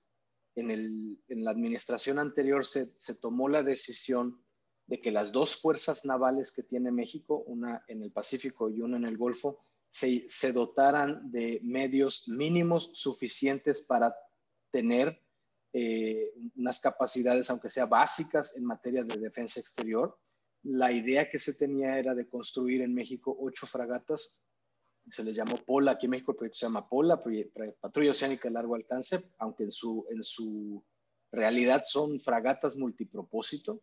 en, 0.56 1.18
la 1.28 1.50
administración 1.50 2.18
anterior 2.18 2.64
se, 2.64 3.14
tomó 3.20 3.48
la 3.48 3.62
decisión 3.62 4.42
de 4.86 5.00
que 5.00 5.10
las 5.10 5.32
dos 5.32 5.56
fuerzas 5.56 6.04
navales 6.04 6.52
que 6.52 6.62
tiene 6.62 6.90
México, 6.90 7.44
una 7.46 7.84
en 7.88 8.02
el 8.02 8.10
Pacífico 8.10 8.70
y 8.70 8.80
una 8.80 8.96
en 8.96 9.04
el 9.04 9.16
Golfo, 9.16 9.64
se, 9.88 10.52
dotaran 10.52 11.30
de 11.30 11.60
medios 11.62 12.28
mínimos 12.28 12.90
suficientes 12.94 13.82
para 13.82 14.14
tener 14.70 15.20
eh, 15.72 16.32
unas 16.56 16.80
capacidades, 16.80 17.48
aunque 17.50 17.68
sea 17.68 17.86
básicas, 17.86 18.56
en 18.56 18.64
materia 18.64 19.04
de 19.04 19.16
defensa 19.16 19.60
exterior. 19.60 20.18
La 20.62 20.92
idea 20.92 21.30
que 21.30 21.38
se 21.38 21.54
tenía 21.54 21.98
era 21.98 22.14
de 22.14 22.28
construir 22.28 22.82
en 22.82 22.94
México 22.94 23.36
ocho 23.40 23.66
fragatas 23.66 24.44
se 25.10 25.24
les 25.24 25.36
llamó 25.36 25.56
POLA, 25.58 25.92
aquí 25.92 26.06
en 26.06 26.10
México 26.10 26.32
el 26.32 26.38
proyecto 26.38 26.58
se 26.58 26.66
llama 26.66 26.88
POLA, 26.88 27.22
Patrulla 27.80 28.10
Oceánica 28.10 28.48
de 28.48 28.54
Largo 28.54 28.74
Alcance, 28.74 29.18
aunque 29.38 29.64
en 29.64 29.70
su, 29.70 30.06
en 30.10 30.22
su 30.22 30.84
realidad 31.32 31.82
son 31.84 32.20
fragatas 32.20 32.76
multipropósito, 32.76 33.82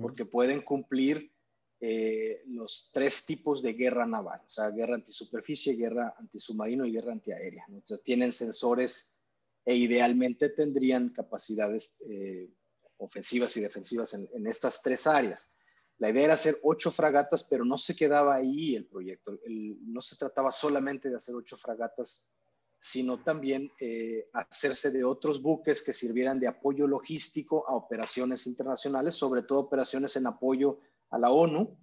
porque 0.00 0.26
pueden 0.26 0.60
cumplir 0.62 1.32
eh, 1.80 2.42
los 2.46 2.90
tres 2.92 3.24
tipos 3.24 3.62
de 3.62 3.72
guerra 3.72 4.04
naval, 4.04 4.40
o 4.46 4.50
sea, 4.50 4.70
guerra 4.70 4.96
antisuperficie, 4.96 5.76
guerra 5.76 6.14
antisubmarino 6.18 6.84
y 6.84 6.92
guerra 6.92 7.12
antiaérea. 7.12 7.64
Entonces, 7.68 8.02
tienen 8.02 8.32
sensores 8.32 9.16
e 9.64 9.76
idealmente 9.76 10.48
tendrían 10.48 11.10
capacidades 11.10 12.02
eh, 12.08 12.50
ofensivas 12.96 13.56
y 13.56 13.60
defensivas 13.60 14.14
en, 14.14 14.28
en 14.32 14.46
estas 14.46 14.82
tres 14.82 15.06
áreas. 15.06 15.57
La 15.98 16.10
idea 16.10 16.24
era 16.24 16.34
hacer 16.34 16.56
ocho 16.62 16.90
fragatas, 16.92 17.44
pero 17.50 17.64
no 17.64 17.76
se 17.76 17.96
quedaba 17.96 18.36
ahí 18.36 18.76
el 18.76 18.86
proyecto. 18.86 19.38
no 19.48 20.00
se 20.00 20.16
trataba 20.16 20.52
solamente 20.52 21.10
de 21.10 21.16
hacer 21.16 21.34
ocho 21.34 21.56
fragatas, 21.56 22.32
sino 22.80 23.18
también 23.18 23.72
eh, 23.80 24.28
hacerse 24.32 24.92
de 24.92 25.02
otros 25.02 25.42
buques 25.42 25.82
que 25.82 25.92
sirvieran 25.92 26.38
de 26.38 26.46
apoyo 26.46 26.86
logístico 26.86 27.68
a 27.68 27.74
operaciones 27.74 28.46
internacionales, 28.46 29.16
sobre 29.16 29.42
todo 29.42 29.58
operaciones 29.58 30.14
en 30.16 30.28
apoyo 30.28 30.78
a 31.10 31.18
la 31.18 31.30
ONU. 31.30 31.76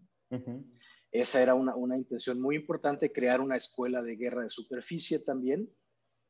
Esa 1.11 1.41
era 1.41 1.53
una, 1.53 1.97
intención 1.97 2.41
muy 2.41 2.55
importante, 2.55 3.11
crear 3.11 3.41
una 3.41 3.57
escuela 3.57 4.01
de 4.01 4.15
guerra 4.15 4.43
de 4.43 4.49
superficie 4.49 5.19
también. 5.19 5.69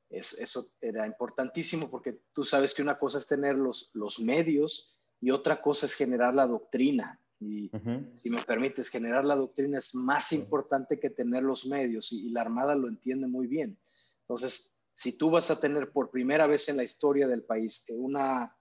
eso 0.10 0.66
era 0.82 1.06
importantísimo 1.06 1.90
porque 1.92 2.22
tú 2.34 2.44
sabes 2.44 2.74
que 2.74 2.82
una 2.82 2.98
cosa 2.98 3.20
es 3.20 3.28
tener 3.28 3.56
los, 3.56 3.92
los 3.94 4.20
medios 4.20 5.00
y 5.22 5.30
otra 5.30 5.62
cosa 5.62 5.86
es 5.86 5.94
generar 5.94 6.34
la 6.34 6.48
doctrina. 6.48 7.22
Y 7.40 7.70
si 8.16 8.30
me 8.30 8.42
permites, 8.44 8.90
generar 8.90 9.26
la 9.26 9.36
doctrina 9.36 9.78
es 9.78 9.94
más 9.94 10.32
importante 10.32 11.00
que 11.00 11.10
tener 11.10 11.44
los 11.44 11.66
medios 11.66 12.12
y, 12.12 12.30
la 12.30 12.42
Armada 12.42 12.76
lo 12.76 12.88
entiende 12.88 13.28
muy 13.28 13.48
bien. 13.48 13.78
Entonces, 14.22 14.78
si 14.94 15.18
tú 15.18 15.30
vas 15.30 15.52
a 15.52 15.60
tener 15.60 15.92
por 15.92 16.10
primera 16.10 16.48
vez 16.48 16.70
en 16.70 16.78
la 16.78 16.84
historia 16.84 17.28
del 17.28 17.44
país 17.44 17.86
una, 17.90 18.56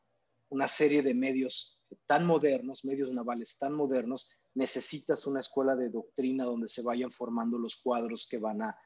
una 0.48 0.68
serie 0.68 1.02
de 1.02 1.14
medios 1.14 1.80
tan 2.06 2.26
modernos, 2.26 2.84
medios 2.84 3.12
navales 3.12 3.56
tan 3.58 3.72
modernos, 3.72 4.28
necesitas 4.54 5.26
una 5.26 5.40
escuela 5.40 5.76
de 5.76 5.90
doctrina 5.90 6.44
donde 6.44 6.68
se 6.68 6.82
vayan 6.82 7.12
formando 7.12 7.58
los 7.58 7.76
cuadros 7.76 8.26
que 8.28 8.38
van 8.38 8.62
a, 8.62 8.76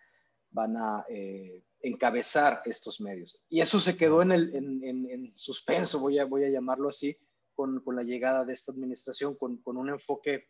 van 0.51 0.77
a 0.77 1.05
eh, 1.09 1.65
encabezar 1.81 2.63
estos 2.65 3.01
medios. 3.01 3.43
Y 3.49 3.61
eso 3.61 3.81
se 3.81 3.97
quedó 3.97 4.23
en, 4.23 4.33
el, 4.33 4.55
en, 4.55 5.33
suspenso, 5.37 6.01
voy 6.01 6.19
a, 6.19 6.25
voy 6.25 6.45
a 6.45 6.51
llamarlo 6.51 6.89
así, 6.89 7.17
con, 7.59 7.81
con, 7.81 7.97
la 7.97 8.05
llegada 8.05 8.45
de 8.45 8.53
esta 8.53 8.71
administración, 8.71 9.35
con, 9.35 9.57
con 9.57 9.77
un 9.77 9.89
enfoque 9.89 10.47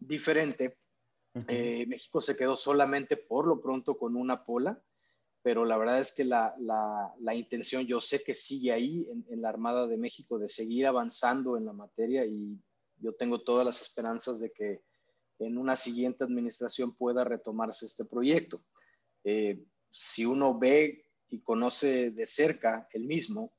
diferente. 0.00 0.76
Eh, 1.46 1.86
México 1.86 2.20
se 2.20 2.36
quedó 2.36 2.56
solamente 2.56 3.16
por 3.16 3.46
lo 3.46 3.60
pronto 3.60 3.96
con 3.96 4.16
una 4.16 4.44
pola, 4.44 4.82
pero 5.42 5.64
la 5.64 5.78
verdad 5.78 6.00
es 6.00 6.12
que 6.12 6.24
la, 6.24 6.56
la, 6.58 7.14
la 7.20 7.36
intención 7.36 7.86
yo 7.86 8.00
sé 8.00 8.24
que 8.24 8.34
sigue 8.34 8.72
ahí 8.72 9.06
en, 9.08 9.24
en, 9.30 9.40
la 9.40 9.48
Armada 9.48 9.86
de 9.86 9.96
México 9.96 10.40
de 10.40 10.48
seguir 10.48 10.88
avanzando 10.88 11.56
en 11.56 11.66
la 11.66 11.72
materia 11.72 12.26
y 12.26 12.60
yo 12.96 13.14
tengo 13.14 13.42
todas 13.42 13.64
las 13.64 13.80
esperanzas 13.80 14.40
de 14.40 14.50
que 14.50 14.82
en 15.38 15.56
una 15.56 15.76
siguiente 15.76 16.24
administración 16.24 16.96
pueda 16.96 17.22
retomarse 17.22 17.86
este 17.86 18.06
proyecto. 18.06 18.64
Eh, 19.22 19.62
si 19.92 20.26
uno 20.26 20.58
ve 20.58 21.06
y 21.28 21.42
conoce 21.42 22.10
de 22.10 22.26
cerca 22.26 22.88
el 22.92 23.04
mismo, 23.04 23.52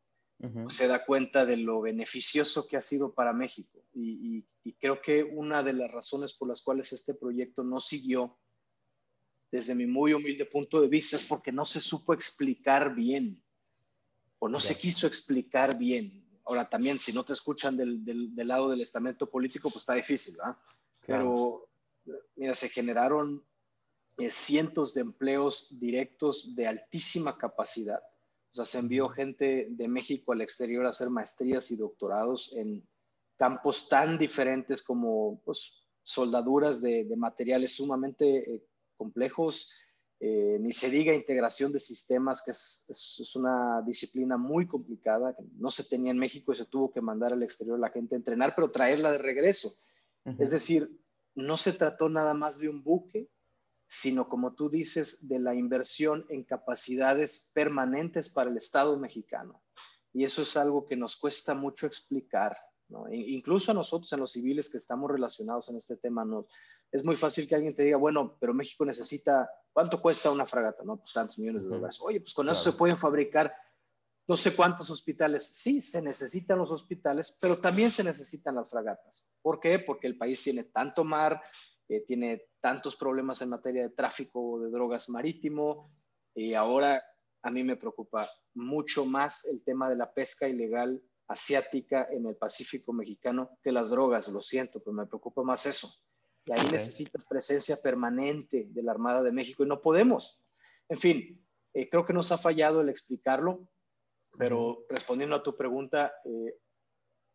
se 0.70 0.88
da 0.88 1.06
cuenta 1.06 1.46
de 1.46 1.58
lo 1.58 1.82
beneficioso 1.82 2.68
que 2.68 2.78
ha 2.78 2.82
sido 2.82 3.14
para 3.14 3.34
México. 3.34 3.84
Y, 3.94 4.46
creo 4.80 5.02
que 5.02 5.24
una 5.24 5.62
de 5.62 5.74
las 5.74 5.92
razones 5.92 6.34
por 6.34 6.48
las 6.48 6.62
cuales 6.62 6.92
este 6.94 7.14
proyecto 7.14 7.64
no 7.64 7.80
siguió, 7.80 8.38
desde 9.52 9.76
mi 9.76 9.86
muy 9.86 10.14
humilde 10.14 10.46
punto 10.46 10.82
de 10.82 10.88
vista, 10.88 11.18
es 11.18 11.26
porque 11.26 11.52
no 11.52 11.66
se 11.66 11.82
supo 11.82 12.14
explicar 12.14 12.96
bien 12.96 13.44
o 14.40 14.50
no 14.50 14.60
se 14.60 14.76
quiso 14.76 15.06
explicar 15.06 15.78
bien. 15.78 16.26
Ahora 16.46 16.68
también, 16.68 16.98
si 16.98 17.14
no 17.14 17.24
te 17.24 17.34
escuchan 17.34 17.78
del, 17.78 18.04
del, 18.04 18.48
lado 18.48 18.70
del 18.70 18.82
estamento 18.82 19.30
político, 19.30 19.70
pues 19.70 19.84
está 19.84 19.94
difícil, 19.94 20.36
¿verdad? 20.38 20.58
Pero, 21.06 21.70
mira, 22.36 22.56
se 22.56 22.70
generaron 22.70 23.46
eh, 24.18 24.32
cientos 24.32 24.94
de 24.94 25.02
empleos 25.02 25.80
directos 25.80 26.56
de 26.56 26.68
altísima 26.68 27.38
capacidad. 27.38 28.02
O 28.52 28.56
sea, 28.56 28.66
se 28.66 28.80
envió 28.80 29.08
gente 29.10 29.68
de 29.70 29.88
México 29.88 30.34
al 30.34 30.42
exterior 30.42 30.86
a 30.86 30.90
hacer 30.90 31.10
maestrías 31.10 31.72
y 31.72 31.78
doctorados 31.78 32.54
en 32.54 32.86
campos 33.38 33.88
tan 33.88 34.18
diferentes 34.18 34.84
como 34.84 35.42
pues, 35.46 35.86
soldaduras 36.04 36.82
de, 36.82 37.08
materiales 37.16 37.74
sumamente 37.76 38.56
eh, 38.56 38.68
complejos, 38.98 39.74
eh, 40.20 40.58
ni 40.60 40.74
se 40.74 40.90
diga 40.90 41.16
integración 41.16 41.72
de 41.72 41.80
sistemas, 41.80 42.44
que 42.44 42.52
es, 42.52 42.86
es, 42.90 43.36
una 43.36 43.82
disciplina 43.84 44.38
muy 44.38 44.68
complicada, 44.68 45.34
que 45.36 45.44
no 45.58 45.72
se 45.72 45.86
tenía 45.86 46.12
en 46.12 46.20
México 46.20 46.52
y 46.54 46.58
se 46.58 46.66
tuvo 46.66 46.92
que 46.92 47.02
mandar 47.02 47.34
al 47.34 47.42
exterior 47.42 47.80
la 47.80 47.90
gente 47.90 48.16
a 48.16 48.18
entrenar, 48.18 48.54
pero 48.56 48.70
traerla 48.70 49.12
de 49.12 49.18
regreso. 49.18 49.74
Es 50.38 50.52
decir, 50.52 51.02
no 51.34 51.58
se 51.58 51.72
trató 51.72 52.10
nada 52.10 52.36
más 52.36 52.60
de 52.60 52.70
un 52.70 52.84
buque, 52.84 53.30
sino 53.94 54.30
como 54.30 54.54
tú 54.54 54.70
dices, 54.70 55.28
de 55.28 55.38
la 55.38 55.54
inversión 55.54 56.26
en 56.30 56.46
capacidades 56.46 57.52
permanentes 57.54 58.30
para 58.30 58.50
el 58.50 58.56
Estado 58.56 58.98
mexicano. 58.98 59.62
Y 60.14 60.24
eso 60.24 60.44
es 60.44 60.56
algo 60.56 60.86
que 60.86 60.96
nos 60.96 61.18
cuesta 61.18 61.56
mucho 61.56 61.88
explicar, 61.88 62.58
¿no? 62.88 63.08
E 63.08 63.18
incluso 63.18 63.72
a 63.72 63.74
nosotros, 63.74 64.14
en 64.14 64.22
los 64.22 64.32
civiles 64.32 64.70
que 64.70 64.78
estamos 64.78 65.12
relacionados 65.12 65.68
en 65.68 65.76
este 65.76 65.98
tema, 65.98 66.24
no, 66.24 66.48
es 66.90 67.04
muy 67.04 67.18
fácil 67.18 67.50
que 67.50 67.56
alguien 67.56 67.76
te 67.76 67.84
diga, 67.84 67.98
bueno, 67.98 68.38
pero 68.40 68.54
México 68.54 68.86
necesita, 68.86 69.50
¿cuánto 69.74 70.02
cuesta 70.02 70.32
una 70.32 70.48
fragata? 70.48 70.84
No, 70.86 70.96
pues 70.96 71.12
tantos 71.12 71.38
millones 71.38 71.64
de 71.64 71.70
dólares. 71.70 72.00
Oye, 72.02 72.22
pues 72.22 72.34
con 72.34 72.48
eso 72.48 72.72
se 72.72 72.78
pueden 72.78 72.96
fabricar 72.96 73.54
no 74.26 74.38
sé 74.38 74.56
cuántos 74.56 74.90
hospitales. 74.90 75.46
Sí, 75.46 75.82
se 75.82 76.02
necesitan 76.02 76.60
los 76.60 76.72
hospitales, 76.72 77.38
pero 77.42 77.60
también 77.60 77.92
se 77.92 78.06
necesitan 78.06 78.56
las 78.56 78.70
fragatas. 78.70 79.30
¿Por 79.42 79.60
qué? 79.60 79.80
Porque 79.80 80.08
el 80.08 80.18
país 80.18 80.42
tiene 80.42 80.64
tanto 80.64 81.04
mar, 81.04 81.42
tiene 82.08 82.46
tantos 82.62 82.96
problemas 82.96 83.42
en 83.42 83.50
materia 83.50 83.84
de 83.84 83.90
tráfico 83.90 84.62
de 84.62 84.70
drogas 84.70 85.10
marítimo 85.10 85.92
y 86.34 86.54
ahora 86.54 87.02
a 87.44 87.52
mí 87.52 87.64
me 87.64 87.76
preocupa 87.76 88.30
mucho 88.54 89.06
más 89.06 89.46
el 89.46 89.64
tema 89.64 89.90
de 89.90 89.96
la 89.96 90.14
pesca 90.14 90.48
ilegal 90.48 91.02
asiática 91.28 92.08
en 92.12 92.26
el 92.28 92.36
Pacífico 92.36 92.94
mexicano 92.94 93.58
que 93.64 93.72
las 93.72 93.90
drogas, 93.90 94.28
lo 94.30 94.42
siento, 94.42 94.80
pero 94.80 94.94
me 94.94 95.08
preocupa 95.08 95.44
más 95.44 95.66
eso. 95.66 95.90
Y 96.46 96.52
ahí 96.52 96.70
necesitas 96.72 97.26
presencia 97.28 97.78
permanente 97.82 98.68
de 98.70 98.84
la 98.84 98.92
Armada 98.92 99.22
de 99.22 99.32
México 99.32 99.64
y 99.64 99.68
no 99.68 99.82
podemos. 99.82 100.44
En 100.90 100.98
fin, 100.98 101.46
eh, 101.74 101.90
creo 101.90 102.06
que 102.06 102.14
nos 102.14 102.32
ha 102.32 102.38
fallado 102.38 102.82
el 102.82 102.90
explicarlo, 102.90 103.70
pero 104.38 104.86
respondiendo 104.90 105.36
a 105.36 105.44
tu 105.44 105.56
pregunta, 105.56 106.14
eh, 106.26 106.58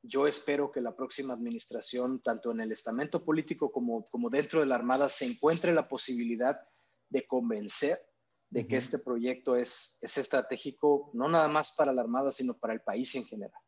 yo 0.07 0.27
espero 0.27 0.71
que 0.71 0.81
la 0.81 0.95
próxima 0.95 1.35
administración, 1.35 2.21
tanto 2.23 2.53
en 2.53 2.61
el 2.61 2.73
estamento 2.73 3.25
político 3.25 3.71
como, 3.71 4.05
como 4.05 4.31
dentro 4.31 4.61
de 4.61 4.67
la 4.67 4.75
Armada, 4.75 5.09
se 5.09 5.27
encuentre 5.27 5.73
la 5.73 5.89
posibilidad 5.89 6.61
de 7.09 7.27
convencer 7.27 7.97
de 8.51 8.67
que 8.67 8.77
este 8.77 8.99
proyecto 8.99 9.57
es, 9.57 9.99
es 10.03 10.19
estratégico, 10.19 11.11
no 11.15 11.29
nada 11.29 11.49
más 11.49 11.75
para 11.77 11.93
la 11.93 12.03
Armada, 12.03 12.31
sino 12.31 12.55
para 12.55 12.73
el 12.73 12.81
país 12.81 13.15
en 13.17 13.25
general. 13.25 13.61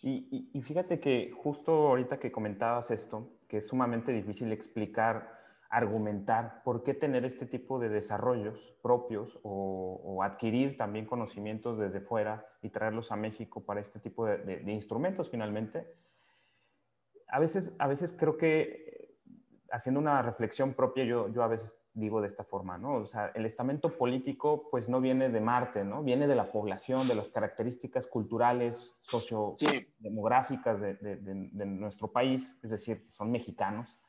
Y, 0.00 0.48
y, 0.52 0.62
fíjate 0.62 1.00
que 1.00 1.32
justo 1.32 1.72
ahorita 1.72 2.20
que 2.20 2.30
comentabas 2.30 2.92
esto, 2.92 3.38
que 3.48 3.58
es 3.58 3.66
sumamente 3.66 4.12
difícil 4.12 4.52
explicar 4.52 5.37
argumentar 5.70 6.62
por 6.64 6.82
qué 6.82 6.94
tener 6.94 7.24
este 7.24 7.44
tipo 7.44 7.78
de 7.78 7.90
desarrollos 7.90 8.74
propios 8.82 9.38
o, 9.42 10.22
adquirir 10.22 10.76
también 10.76 11.06
conocimientos 11.06 11.78
desde 11.78 12.00
fuera 12.00 12.44
y 12.60 12.70
traerlos 12.70 13.12
a 13.12 13.16
México 13.16 13.64
para 13.64 13.80
este 13.80 14.00
tipo 14.00 14.26
de, 14.26 14.62
instrumentos 14.72 15.30
finalmente. 15.30 15.86
A 17.28 17.38
veces, 17.38 17.74
a 17.78 17.86
veces 17.86 18.12
creo 18.18 18.36
que 18.36 19.16
haciendo 19.70 20.00
una 20.00 20.22
reflexión 20.22 20.72
propia, 20.72 21.04
yo, 21.04 21.28
yo 21.28 21.42
a 21.42 21.48
veces 21.48 21.78
digo 21.92 22.20
de 22.20 22.26
esta 22.26 22.42
forma, 22.42 22.78
¿no? 22.78 22.94
O 22.94 23.06
sea, 23.06 23.30
el 23.34 23.44
estamento 23.44 23.96
político 23.96 24.68
pues 24.70 24.88
no 24.88 25.00
viene 25.00 25.28
de 25.28 25.40
Marte, 25.40 25.84
¿no? 25.84 26.02
Viene 26.02 26.26
de 26.26 26.34
la 26.34 26.50
población, 26.50 27.06
de 27.06 27.14
las 27.14 27.30
características 27.30 28.06
culturales, 28.06 28.96
sociodemográficas 29.02 30.80
de, 30.80 30.94
de 30.94 31.66
nuestro 31.66 32.10
país, 32.10 32.58
es 32.62 32.70
decir, 32.70 33.06
son 33.10 33.30
mexicanos. 33.30 34.00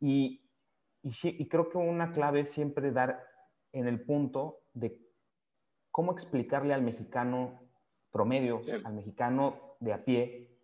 Y, 0.00 0.47
y, 1.02 1.48
creo 1.48 1.68
que 1.68 1.78
una 1.78 2.12
clave 2.12 2.40
es 2.40 2.50
siempre 2.50 2.90
dar 2.92 3.24
en 3.72 3.86
el 3.86 4.00
punto 4.00 4.60
de 4.74 5.00
cómo 5.90 6.12
explicarle 6.12 6.74
al 6.74 6.82
mexicano 6.82 7.60
promedio, 8.10 8.62
al 8.84 8.94
mexicano 8.94 9.76
de 9.80 9.92
a 9.92 10.04
pie, 10.04 10.58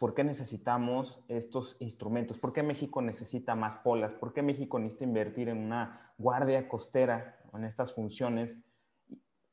por 0.00 0.14
qué 0.14 0.24
necesitamos 0.24 1.24
estos 1.28 1.76
instrumentos, 1.80 2.38
por 2.38 2.52
qué 2.52 2.62
México 2.62 3.00
necesita 3.02 3.54
más 3.54 3.76
polas, 3.76 4.12
por 4.12 4.32
qué 4.32 4.42
México 4.42 4.78
necesita 4.78 5.04
invertir 5.04 5.48
en 5.48 5.58
una 5.58 6.14
guardia 6.18 6.68
costera, 6.68 7.38
en 7.52 7.64
estas 7.64 7.94
funciones, 7.94 8.58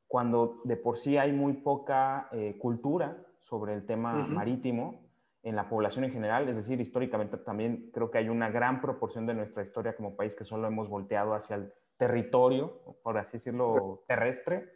cuando 0.08 0.62
de 0.64 0.78
por 0.78 0.98
sí 0.98 1.18
hay 1.18 1.32
muy 1.32 1.54
poca 1.54 2.28
eh, 2.32 2.58
cultura 2.58 3.24
sobre 3.40 3.74
el 3.74 3.86
tema 3.86 4.14
marítimo 4.28 5.11
en 5.44 5.56
la 5.56 5.68
población 5.68 6.06
en 6.06 6.12
general, 6.12 6.48
es 6.50 6.58
decir, 6.58 6.80
históricamente 6.80 7.38
también 7.38 7.90
creo 7.94 8.12
que 8.12 8.20
hay 8.20 8.30
una 8.30 8.50
gran 8.52 8.80
proporción 8.80 9.26
de 9.26 9.34
nuestra 9.34 9.64
historia 9.64 9.96
como 9.96 10.16
país 10.16 10.36
que 10.36 10.46
solo 10.46 10.68
hemos 10.68 10.88
volteado 10.88 11.34
hacia 11.34 11.56
el 11.56 11.74
territorio, 11.98 12.82
por 13.04 13.18
así 13.18 13.34
decirlo, 13.34 14.04
terrestre, 14.08 14.70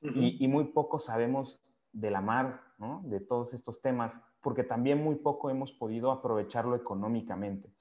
y, 0.00 0.46
muy 0.48 0.64
poco 0.64 0.98
sabemos 0.98 1.64
de 1.92 2.10
la 2.10 2.20
mar, 2.20 2.60
¿no? 2.78 3.02
de 3.06 3.20
todos 3.20 3.54
estos 3.54 3.80
temas, 3.80 4.20
porque 4.42 4.62
también 4.62 5.02
muy 5.02 5.14
poco 5.14 5.48
hemos 5.48 5.72
podido 5.72 6.10
aprovecharlo 6.10 6.76
económicamente. 6.76 7.74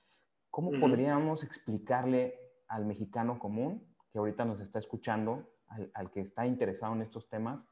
¿Cómo 0.50 0.72
podríamos 0.80 1.44
explicarle 1.44 2.40
al 2.70 2.86
mexicano 2.86 3.40
común, 3.40 3.94
que 4.12 4.20
ahorita 4.20 4.46
nos 4.46 4.62
está 4.62 4.80
escuchando, 4.80 5.50
al, 5.68 5.92
al 5.94 6.12
que 6.12 6.22
está 6.22 6.46
interesado 6.46 6.94
en 6.94 7.02
estos 7.02 7.28
temas, 7.28 7.68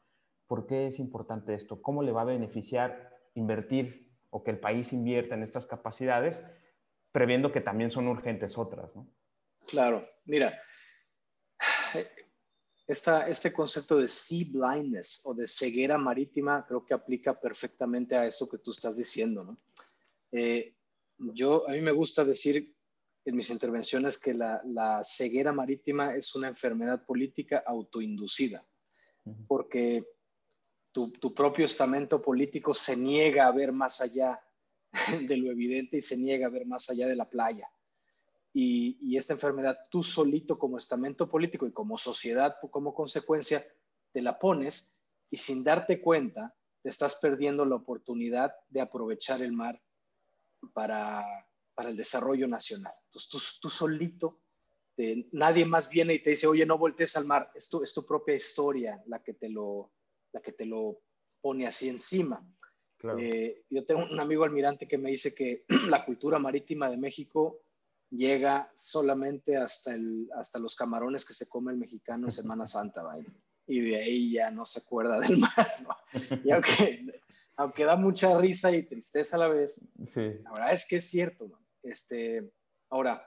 por 0.47 0.65
qué 0.65 0.87
es 0.87 0.99
importante 0.99 1.53
esto? 1.53 1.81
¿Cómo 1.81 2.03
le 2.03 2.11
va 2.11 2.23
a 2.23 2.25
beneficiar 2.25 3.09
invertir 3.35 4.10
o 4.31 4.43
que 4.43 4.51
el 4.51 4.59
país 4.59 4.91
invierta 4.93 5.35
en 5.35 5.43
estas 5.43 5.67
capacidades, 5.67 6.43
previendo 7.11 7.51
que 7.51 7.61
también 7.61 7.91
son 7.91 8.07
urgentes 8.07 8.57
otras, 8.57 8.95
¿no? 8.95 9.07
Claro, 9.67 10.09
mira, 10.25 10.59
esta, 12.87 13.27
este 13.27 13.53
concepto 13.53 13.97
de 13.97 14.07
sea 14.07 14.47
blindness 14.51 15.21
o 15.25 15.33
de 15.33 15.47
ceguera 15.47 15.97
marítima 15.97 16.65
creo 16.67 16.85
que 16.85 16.93
aplica 16.93 17.39
perfectamente 17.39 18.15
a 18.15 18.25
esto 18.25 18.49
que 18.49 18.57
tú 18.57 18.71
estás 18.71 18.97
diciendo, 18.97 19.43
¿no? 19.43 19.57
Eh, 20.31 20.75
yo, 21.17 21.69
a 21.69 21.73
mí 21.73 21.81
me 21.81 21.91
gusta 21.91 22.25
decir 22.25 22.75
en 23.25 23.35
mis 23.35 23.49
intervenciones 23.49 24.17
que 24.17 24.33
la, 24.33 24.61
la, 24.65 25.03
ceguera 25.03 25.51
marítima 25.51 26.15
es 26.15 26.33
una 26.33 26.47
enfermedad 26.47 27.05
política 27.05 27.63
autoinducida. 27.65 28.65
porque 29.47 30.03
tu, 30.91 31.33
propio 31.33 31.65
estamento 31.65 32.21
político 32.21 32.73
se 32.73 32.95
niega 32.95 33.47
a 33.47 33.51
ver 33.51 33.71
más 33.71 34.01
allá 34.01 34.41
de 35.27 35.37
lo 35.37 35.51
evidente 35.51 35.97
y 35.97 36.01
se 36.01 36.17
niega 36.17 36.47
a 36.47 36.49
ver 36.49 36.65
más 36.65 36.89
allá 36.89 37.07
de 37.07 37.15
la 37.15 37.29
playa. 37.29 37.69
Y, 38.53 39.15
esta 39.15 39.33
enfermedad 39.33 39.77
tú 39.89 40.03
solito 40.03 40.57
como 40.57 40.77
estamento 40.77 41.29
político 41.29 41.67
y 41.67 41.71
como 41.71 41.97
sociedad 41.97 42.55
como 42.71 42.93
consecuencia 42.93 43.63
te 44.11 44.21
la 44.21 44.39
pones 44.39 44.99
y 45.29 45.37
sin 45.37 45.63
darte 45.63 46.01
cuenta 46.01 46.55
te 46.81 46.89
estás 46.89 47.15
perdiendo 47.15 47.65
la 47.65 47.75
oportunidad 47.75 48.53
de 48.69 48.81
aprovechar 48.81 49.41
el 49.41 49.53
mar 49.53 49.81
para, 50.73 51.23
para 51.75 51.89
el 51.89 51.97
desarrollo 51.97 52.47
nacional. 52.47 52.93
Entonces 53.05 53.29
tú, 53.29 53.39
tú 53.61 53.69
solito, 53.69 54.41
nadie 55.31 55.65
más 55.65 55.89
viene 55.89 56.15
y 56.15 56.19
te 56.19 56.31
dice, 56.31 56.47
oye, 56.47 56.65
no 56.65 56.77
voltees 56.77 57.15
al 57.15 57.25
mar, 57.25 57.51
es 57.55 57.69
tu, 57.69 57.83
es 57.83 57.93
tu 57.93 58.05
propia 58.05 58.35
historia 58.35 59.01
la 59.05 59.21
que 59.23 59.33
te 59.33 59.49
lo, 59.49 59.91
la 60.33 60.41
que 60.41 60.51
te 60.51 60.65
lo 60.65 60.99
pone 61.41 61.67
así 61.67 61.89
encima. 61.89 62.45
Eh, 63.17 63.63
yo 63.69 63.83
tengo 63.83 64.03
un 64.03 64.19
amigo 64.19 64.43
almirante 64.43 64.87
que 64.87 64.97
me 64.97 65.09
dice 65.09 65.33
que 65.33 65.65
la 65.89 66.05
cultura 66.05 66.39
marítima 66.39 66.89
de 66.89 66.97
México 66.97 67.61
llega 68.11 68.71
solamente 68.75 69.57
hasta, 69.57 69.93
el, 69.93 70.29
hasta 70.35 70.59
los 70.59 70.75
camarones 70.75 71.25
que 71.25 71.33
se 71.33 71.47
come 71.47 71.71
el 71.71 71.79
mexicano 71.79 72.27
en 72.27 72.31
Semana 72.31 72.67
Santa, 72.67 73.03
y 73.67 73.79
de 73.79 73.95
ahí 73.95 74.33
ya 74.33 74.51
no 74.51 74.65
se 74.65 74.79
acuerda 74.79 75.19
del 75.19 75.37
mar. 75.37 75.51
Y 76.43 76.51
aunque, 76.51 77.05
aunque 77.55 77.85
da 77.85 77.95
mucha 77.95 78.37
risa 78.37 78.71
y 78.71 78.83
tristeza 78.83 79.37
a 79.37 79.39
la 79.39 79.47
vez, 79.47 79.81
sí. 80.03 80.21
la 80.43 80.51
verdad 80.51 80.73
es 80.73 80.85
que 80.87 80.97
es 80.97 81.09
cierto. 81.09 81.49
Este, 81.81 82.51
ahora, 82.89 83.25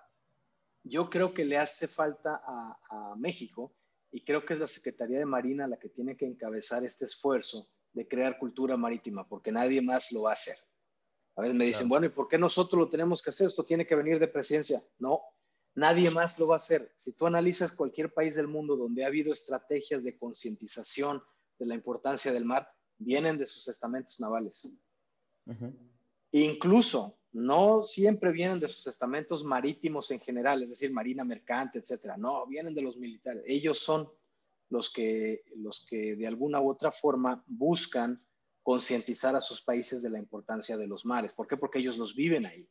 yo 0.82 1.08
creo 1.08 1.32
que 1.32 1.46
le 1.46 1.56
hace 1.56 1.88
falta 1.88 2.42
a, 2.44 2.78
a 2.90 3.16
México 3.16 3.74
y 4.14 4.20
creo 4.20 4.46
que 4.46 4.52
es 4.52 4.60
la 4.60 4.68
Secretaría 4.68 5.18
de 5.18 5.26
Marina 5.26 5.66
la 5.66 5.76
que 5.76 5.88
tiene 5.88 6.16
que 6.16 6.24
encabezar 6.24 6.84
este 6.84 7.04
esfuerzo 7.04 7.68
de 7.92 8.06
crear 8.06 8.38
cultura 8.38 8.76
marítima, 8.76 9.28
porque 9.28 9.50
nadie 9.50 9.82
más 9.82 10.12
lo 10.12 10.22
va 10.22 10.30
a 10.30 10.34
hacer. 10.34 10.54
A 11.34 11.42
veces 11.42 11.56
me 11.56 11.64
dicen, 11.64 11.88
bueno, 11.88 12.06
¿y 12.06 12.10
por 12.10 12.28
qué 12.28 12.38
nosotros 12.38 12.78
lo 12.78 12.88
tenemos 12.88 13.20
que 13.20 13.30
hacer? 13.30 13.48
Esto 13.48 13.64
tiene 13.64 13.84
que 13.84 13.96
venir 13.96 14.20
de 14.20 14.28
presidencia. 14.28 14.80
No, 15.00 15.20
nadie 15.74 16.10
más 16.10 16.38
lo 16.38 16.46
va 16.46 16.54
a 16.54 16.58
hacer. 16.58 16.94
Si 16.96 17.16
tú 17.16 17.26
analizas 17.26 17.72
cualquier 17.72 18.14
país 18.14 18.36
del 18.36 18.46
mundo 18.46 18.76
donde 18.76 19.02
ha 19.02 19.08
habido 19.08 19.32
estrategias 19.32 20.04
de 20.04 20.16
concientización 20.16 21.20
de 21.58 21.66
la 21.66 21.74
importancia 21.74 22.32
del 22.32 22.44
mar, 22.44 22.68
vienen 22.98 23.36
de 23.36 23.46
sus 23.46 23.66
estamentos 23.66 24.20
navales. 24.20 24.78
Incluso 26.30 27.18
no 27.34 27.82
siempre 27.84 28.30
vienen 28.30 28.60
de 28.60 28.68
sus 28.68 28.86
estamentos 28.86 29.44
marítimos 29.44 30.10
en 30.12 30.20
general, 30.20 30.62
es 30.62 30.70
decir, 30.70 30.92
marina 30.92 31.24
mercante, 31.24 31.80
etcétera. 31.80 32.16
No, 32.16 32.46
vienen 32.46 32.74
de 32.74 32.82
los 32.82 32.96
militares. 32.96 33.42
Ellos 33.44 33.80
son 33.80 34.08
los 34.70 34.88
que, 34.92 35.42
los 35.56 35.84
que 35.84 36.14
de 36.14 36.28
alguna 36.28 36.60
u 36.60 36.70
otra 36.70 36.92
forma 36.92 37.42
buscan 37.48 38.24
concientizar 38.62 39.34
a 39.34 39.40
sus 39.40 39.62
países 39.62 40.00
de 40.00 40.10
la 40.10 40.20
importancia 40.20 40.76
de 40.76 40.86
los 40.86 41.04
mares. 41.04 41.32
¿Por 41.32 41.48
qué? 41.48 41.56
Porque 41.56 41.80
ellos 41.80 41.98
los 41.98 42.14
viven 42.14 42.46
ahí, 42.46 42.68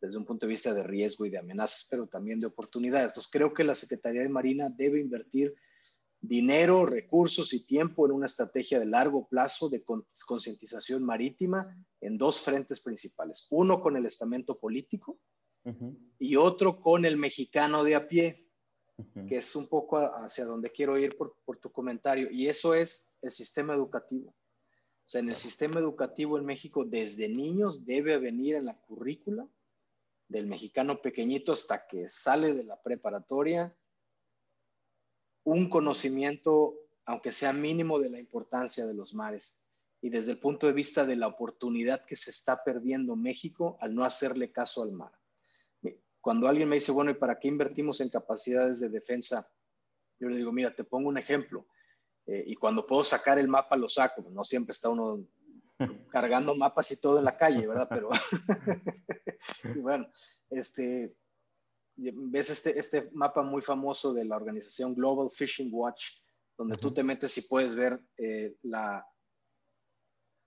desde 0.00 0.16
un 0.16 0.24
punto 0.24 0.46
de 0.46 0.50
vista 0.52 0.72
de 0.72 0.82
riesgo 0.82 1.26
y 1.26 1.30
de 1.30 1.38
amenazas, 1.38 1.86
pero 1.90 2.06
también 2.06 2.38
de 2.38 2.46
oportunidades. 2.46 3.10
Entonces, 3.10 3.30
creo 3.30 3.52
que 3.52 3.62
la 3.62 3.74
Secretaría 3.74 4.22
de 4.22 4.30
Marina 4.30 4.70
debe 4.70 5.00
invertir 5.00 5.54
dinero, 6.20 6.84
recursos 6.84 7.52
y 7.52 7.64
tiempo 7.64 8.06
en 8.06 8.12
una 8.12 8.26
estrategia 8.26 8.78
de 8.78 8.86
largo 8.86 9.28
plazo 9.28 9.68
de 9.68 9.84
concientización 10.26 11.04
marítima 11.04 11.76
en 12.00 12.18
dos 12.18 12.40
frentes 12.40 12.80
principales. 12.80 13.46
Uno 13.50 13.80
con 13.80 13.96
el 13.96 14.06
estamento 14.06 14.58
político 14.58 15.18
y 16.18 16.36
otro 16.36 16.80
con 16.80 17.04
el 17.04 17.16
mexicano 17.16 17.84
de 17.84 17.94
a 17.94 18.08
pie, 18.08 18.48
que 19.28 19.36
es 19.36 19.54
un 19.54 19.68
poco 19.68 19.98
hacia 19.98 20.44
donde 20.44 20.72
quiero 20.72 20.98
ir 20.98 21.16
por, 21.16 21.36
por, 21.44 21.58
tu 21.58 21.70
comentario. 21.70 22.30
Y 22.30 22.48
eso 22.48 22.74
es 22.74 23.14
el 23.22 23.30
sistema 23.30 23.74
educativo. 23.74 24.30
O 24.30 25.10
sea, 25.10 25.20
en 25.20 25.28
el 25.28 25.36
sistema 25.36 25.78
educativo 25.78 26.38
en 26.38 26.46
México, 26.46 26.84
desde 26.84 27.28
niños 27.28 27.84
debe 27.84 28.18
venir 28.18 28.56
en 28.56 28.64
la 28.64 28.78
currícula 28.78 29.46
del 30.28 30.46
mexicano 30.46 31.00
pequeñito 31.00 31.52
hasta 31.52 31.86
que 31.86 32.08
sale 32.08 32.54
de 32.54 32.64
la 32.64 32.80
preparatoria 32.82 33.74
un 35.48 35.70
conocimiento, 35.70 36.74
aunque 37.06 37.32
sea 37.32 37.52
mínimo, 37.52 37.98
de 37.98 38.10
la 38.10 38.18
importancia 38.18 38.86
de 38.86 38.94
los 38.94 39.14
mares 39.14 39.64
y 40.00 40.10
desde 40.10 40.32
el 40.32 40.38
punto 40.38 40.66
de 40.66 40.74
vista 40.74 41.06
de 41.06 41.16
la 41.16 41.26
oportunidad 41.26 42.04
que 42.04 42.16
se 42.16 42.30
está 42.30 42.62
perdiendo 42.62 43.16
México 43.16 43.78
al 43.80 43.94
no 43.94 44.04
hacerle 44.04 44.52
caso 44.52 44.82
al 44.82 44.92
mar. 44.92 45.12
Cuando 46.20 46.48
alguien 46.48 46.68
me 46.68 46.76
dice, 46.76 46.92
bueno, 46.92 47.10
¿y 47.10 47.14
para 47.14 47.38
qué 47.38 47.48
invertimos 47.48 48.00
en 48.00 48.10
capacidades 48.10 48.80
de 48.80 48.90
defensa? 48.90 49.50
Yo 50.20 50.28
le 50.28 50.36
digo, 50.36 50.52
mira, 50.52 50.74
te 50.74 50.84
pongo 50.84 51.08
un 51.08 51.16
ejemplo. 51.16 51.66
Eh, 52.26 52.44
y 52.46 52.54
cuando 52.56 52.86
puedo 52.86 53.02
sacar 53.02 53.38
el 53.38 53.48
mapa, 53.48 53.76
lo 53.76 53.88
saco. 53.88 54.28
No 54.30 54.44
siempre 54.44 54.72
está 54.72 54.90
uno 54.90 55.26
cargando 56.10 56.54
mapas 56.54 56.90
y 56.90 57.00
todo 57.00 57.18
en 57.18 57.24
la 57.24 57.38
calle, 57.38 57.66
¿verdad? 57.66 57.88
Pero, 57.88 58.10
bueno, 59.76 60.08
este, 60.50 61.16
ves 61.98 62.50
este, 62.50 62.78
este 62.78 63.10
mapa 63.12 63.42
muy 63.42 63.60
famoso 63.60 64.14
de 64.14 64.24
la 64.24 64.36
organización 64.36 64.94
Global 64.94 65.28
Fishing 65.30 65.70
Watch, 65.72 66.06
donde 66.56 66.76
tú 66.76 66.92
te 66.92 67.02
metes 67.02 67.36
y 67.38 67.42
puedes 67.42 67.74
ver 67.74 68.00
eh, 68.16 68.56
la 68.62 69.04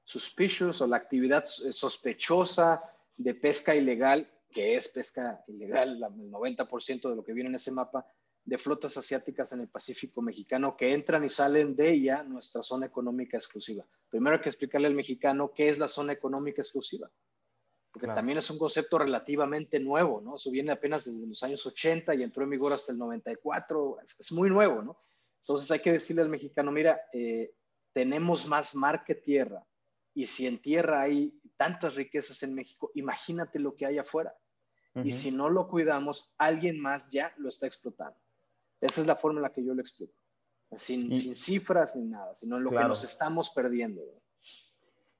suspicious 0.03 0.81
o 0.81 0.87
la 0.87 0.97
actividad 0.97 1.43
eh, 1.43 1.73
sospechosa 1.73 2.81
de 3.17 3.35
pesca 3.35 3.75
ilegal, 3.75 4.29
que 4.49 4.75
es 4.75 4.89
pesca 4.89 5.43
ilegal, 5.47 6.01
el 6.03 6.31
90% 6.31 7.09
de 7.09 7.15
lo 7.15 7.23
que 7.23 7.33
viene 7.33 7.49
en 7.49 7.55
ese 7.55 7.71
mapa, 7.71 8.05
de 8.43 8.57
flotas 8.57 8.97
asiáticas 8.97 9.53
en 9.53 9.61
el 9.61 9.69
Pacífico 9.69 10.21
mexicano 10.21 10.75
que 10.75 10.93
entran 10.93 11.23
y 11.23 11.29
salen 11.29 11.75
de 11.75 11.91
ella 11.91 12.23
nuestra 12.23 12.63
zona 12.63 12.87
económica 12.87 13.37
exclusiva. 13.37 13.85
Primero 14.09 14.37
hay 14.37 14.41
que 14.41 14.49
explicarle 14.49 14.87
al 14.87 14.95
mexicano 14.95 15.53
qué 15.53 15.69
es 15.69 15.77
la 15.77 15.87
zona 15.87 16.13
económica 16.13 16.61
exclusiva 16.61 17.11
porque 18.01 18.15
también 18.15 18.39
es 18.39 18.49
un 18.49 18.57
concepto 18.57 18.97
relativamente 18.97 19.79
nuevo, 19.79 20.21
¿no? 20.21 20.35
Eso 20.35 20.49
viene 20.49 20.71
apenas 20.71 21.05
desde 21.05 21.27
los 21.27 21.43
años 21.43 21.63
80 21.63 22.15
y 22.15 22.23
entró 22.23 22.43
en 22.43 22.49
vigor 22.49 22.73
hasta 22.73 22.91
el 22.91 22.97
94, 22.97 23.99
es, 24.01 24.31
muy 24.31 24.49
nuevo, 24.49 24.81
¿no? 24.81 24.97
Entonces 25.41 25.69
hay 25.69 25.79
que 25.79 25.91
decirle 25.91 26.23
al 26.23 26.29
mexicano, 26.29 26.71
mira, 26.71 26.99
eh, 27.13 27.53
tenemos 27.93 28.47
más 28.47 28.73
mar 28.73 29.03
que 29.03 29.13
tierra, 29.13 29.63
y 30.15 30.25
si 30.25 30.47
en 30.47 30.59
tierra 30.59 31.01
hay 31.01 31.39
tantas 31.57 31.95
riquezas 31.95 32.41
en 32.41 32.55
México, 32.55 32.91
imagínate 32.95 33.59
lo 33.59 33.75
que 33.75 33.85
hay 33.85 33.99
afuera. 33.99 34.35
Y 35.03 35.13
si 35.13 35.31
no 35.31 35.49
lo 35.49 35.69
cuidamos, 35.69 36.35
alguien 36.37 36.77
más 36.81 37.09
ya 37.11 37.33
lo 37.37 37.47
está 37.47 37.65
explotando. 37.65 38.19
Esa 38.81 38.99
es 38.99 39.07
la 39.07 39.15
forma 39.15 39.39
en 39.39 39.43
la 39.43 39.53
que 39.53 39.63
yo 39.63 39.73
lo 39.73 39.79
explico. 39.79 40.13
Sin, 40.75 41.15
sin 41.15 41.33
cifras 41.33 41.95
ni 41.95 42.09
nada, 42.09 42.35
sino 42.35 42.59
lo 42.59 42.71
que 42.71 42.83
nos 42.83 43.03
estamos 43.05 43.51
perdiendo. 43.51 44.01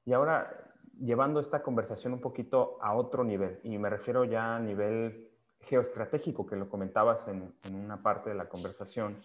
Y 0.04 0.12
ahora, 0.12 0.71
llevando 1.02 1.40
esta 1.40 1.62
conversación 1.62 2.12
un 2.12 2.20
poquito 2.20 2.78
a 2.80 2.94
otro 2.94 3.24
nivel, 3.24 3.58
y 3.64 3.76
me 3.76 3.90
refiero 3.90 4.24
ya 4.24 4.56
a 4.56 4.60
nivel 4.60 5.30
geoestratégico, 5.60 6.46
que 6.46 6.56
lo 6.56 6.68
comentabas 6.68 7.28
en, 7.28 7.52
una 7.72 8.02
parte 8.02 8.30
de 8.30 8.36
la 8.36 8.48
conversación, 8.48 9.20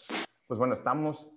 pues 0.47 0.57
bueno, 0.57 0.73
estamos 0.73 1.31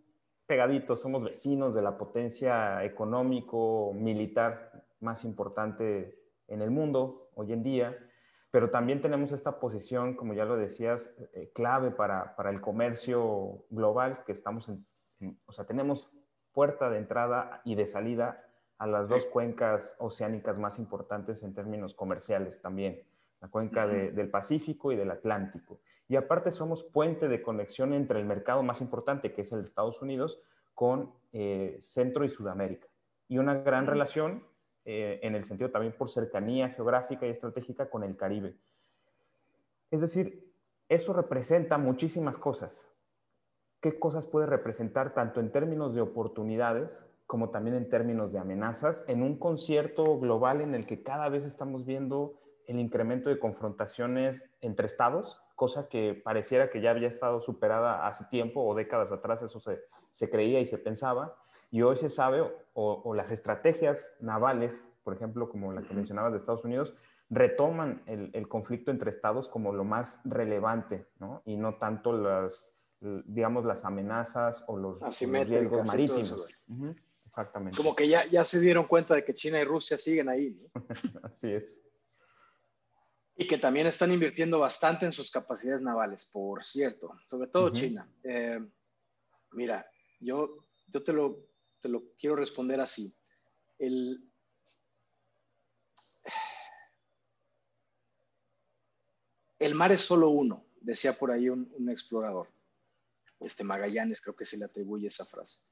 pegaditos, 0.46 1.00
somos 1.00 1.22
vecinos 1.22 1.74
de 1.74 1.82
la 1.82 1.96
potencia 1.96 2.82
económico, 2.84 3.92
militar 3.94 4.84
más 5.00 5.24
importante 5.24 6.18
en 6.48 6.62
el 6.62 6.70
mundo 6.70 7.30
hoy 7.34 7.52
en 7.52 7.62
día, 7.62 7.96
pero 8.50 8.70
también 8.70 9.00
tenemos 9.00 9.32
esta 9.32 9.60
posición, 9.60 10.16
como 10.16 10.32
ya 10.32 10.44
lo 10.44 10.56
decías, 10.56 11.14
eh, 11.34 11.52
clave 11.54 11.90
para, 11.90 12.34
para, 12.34 12.50
el 12.50 12.60
comercio 12.60 13.64
global, 13.70 14.24
que 14.24 14.32
estamos 14.32 14.68
en, 14.68 14.84
o 15.46 15.52
sea, 15.52 15.66
tenemos 15.66 16.12
puerta 16.52 16.90
de 16.90 16.98
entrada 16.98 17.60
y 17.64 17.76
de 17.76 17.86
salida 17.86 18.44
a 18.80 18.86
las 18.86 19.10
dos 19.10 19.26
cuencas 19.26 19.94
oceánicas 19.98 20.56
más 20.56 20.78
importantes 20.78 21.42
en 21.42 21.52
términos 21.52 21.94
comerciales 21.94 22.62
también, 22.62 23.02
la 23.42 23.48
cuenca 23.48 23.86
del 23.86 24.30
Pacífico 24.30 24.90
y 24.90 24.96
del 24.96 25.10
Atlántico. 25.10 25.80
Y 26.08 26.16
aparte 26.16 26.50
somos 26.50 26.82
puente 26.82 27.28
de 27.28 27.42
conexión 27.42 27.92
entre 27.92 28.18
el 28.18 28.24
mercado 28.24 28.62
más 28.62 28.80
importante, 28.80 29.34
que 29.34 29.42
es 29.42 29.52
el 29.52 29.60
de 29.60 29.66
Estados 29.66 30.00
Unidos, 30.00 30.40
con 30.74 31.12
eh, 31.34 31.78
Centro 31.82 32.24
y 32.24 32.30
Sudamérica. 32.30 32.88
Y 33.28 33.36
una 33.36 33.54
gran 33.56 33.86
relación 33.86 34.42
eh, 34.86 35.20
en 35.22 35.34
el 35.34 35.44
sentido 35.44 35.70
también 35.70 35.92
por 35.92 36.08
cercanía 36.08 36.70
geográfica 36.70 37.26
y 37.26 37.30
estratégica 37.30 37.90
con 37.90 38.02
el 38.02 38.16
Caribe. 38.16 38.56
Es 39.90 40.00
decir, 40.00 40.50
eso 40.88 41.12
representa 41.12 41.76
muchísimas 41.76 42.38
cosas. 42.38 42.90
¿Qué 43.82 43.98
cosas 43.98 44.26
puede 44.26 44.46
representar 44.46 45.12
tanto 45.12 45.38
en 45.40 45.52
términos 45.52 45.94
de 45.94 46.00
oportunidades 46.00 47.09
como 47.30 47.50
también 47.50 47.76
en 47.76 47.88
términos 47.88 48.32
de 48.32 48.40
amenazas, 48.40 49.04
en 49.06 49.22
un 49.22 49.38
concierto 49.38 50.18
global 50.18 50.60
en 50.62 50.74
el 50.74 50.84
que 50.84 51.04
cada 51.04 51.28
vez 51.28 51.44
estamos 51.44 51.86
viendo 51.86 52.34
el 52.66 52.80
incremento 52.80 53.30
de 53.30 53.38
confrontaciones 53.38 54.50
entre 54.60 54.88
estados, 54.88 55.40
cosa 55.54 55.88
que 55.88 56.14
pareciera 56.14 56.70
que 56.70 56.80
ya 56.80 56.90
había 56.90 57.06
estado 57.06 57.40
superada 57.40 58.04
hace 58.04 58.24
tiempo 58.24 58.64
o 58.64 58.74
décadas 58.74 59.12
atrás, 59.12 59.42
eso 59.42 59.60
se, 59.60 59.78
se 60.10 60.28
creía 60.28 60.58
y 60.58 60.66
se 60.66 60.76
pensaba, 60.76 61.36
y 61.70 61.82
hoy 61.82 61.94
se 61.94 62.10
sabe, 62.10 62.42
o, 62.72 63.14
las 63.14 63.30
estrategias 63.30 64.12
navales, 64.18 64.84
por 65.04 65.14
ejemplo, 65.14 65.48
como 65.48 65.72
la 65.72 65.82
que 65.82 65.94
mencionabas 65.94 66.32
de 66.32 66.38
Estados 66.38 66.64
Unidos, 66.64 66.96
retoman 67.28 68.02
el, 68.06 68.30
el 68.32 68.48
conflicto 68.48 68.90
entre 68.90 69.08
estados 69.08 69.48
como 69.48 69.72
lo 69.72 69.84
más 69.84 70.20
relevante, 70.24 71.06
¿no? 71.20 71.42
y 71.44 71.56
no 71.56 71.76
tanto 71.76 72.12
las, 72.12 72.72
digamos, 73.00 73.64
las 73.64 73.84
amenazas 73.84 74.64
o 74.66 74.76
los, 74.76 75.00
riesgos 75.20 75.86
marítimos. 75.86 76.44
Exactamente. 77.30 77.76
Como 77.76 77.94
que 77.94 78.08
ya, 78.08 78.26
ya 78.26 78.42
se 78.42 78.58
dieron 78.58 78.88
cuenta 78.88 79.14
de 79.14 79.24
que 79.24 79.36
China 79.36 79.60
y 79.60 79.62
Rusia 79.62 79.96
siguen 79.96 80.28
ahí. 80.28 80.60
Así 81.22 81.48
es. 81.52 81.84
Y 83.36 83.46
que 83.46 83.56
también 83.56 83.86
están 83.86 84.10
invirtiendo 84.10 84.58
bastante 84.58 85.06
en 85.06 85.12
sus 85.12 85.30
capacidades 85.30 85.80
navales, 85.80 86.28
por 86.32 86.64
cierto, 86.64 87.16
sobre 87.28 87.48
todo 87.48 87.70
China. 87.70 88.12
Eh, 88.24 88.58
mira, 89.52 89.88
yo, 90.18 90.58
yo 90.88 91.04
te, 91.04 91.12
lo, 91.12 91.46
te 91.78 91.88
lo 91.88 92.02
quiero 92.18 92.34
responder 92.34 92.80
así. 92.80 93.16
El, 93.78 94.28
el 99.60 99.74
mar 99.76 99.92
es 99.92 100.00
solo 100.00 100.30
uno, 100.30 100.66
decía 100.80 101.12
por 101.12 101.30
ahí 101.30 101.48
un, 101.48 101.72
un 101.78 101.90
explorador. 101.90 102.48
Este 103.38 103.62
Magallanes 103.62 104.20
creo 104.20 104.34
que 104.34 104.44
se 104.44 104.58
le 104.58 104.64
atribuye 104.64 105.06
esa 105.06 105.24
frase. 105.24 105.70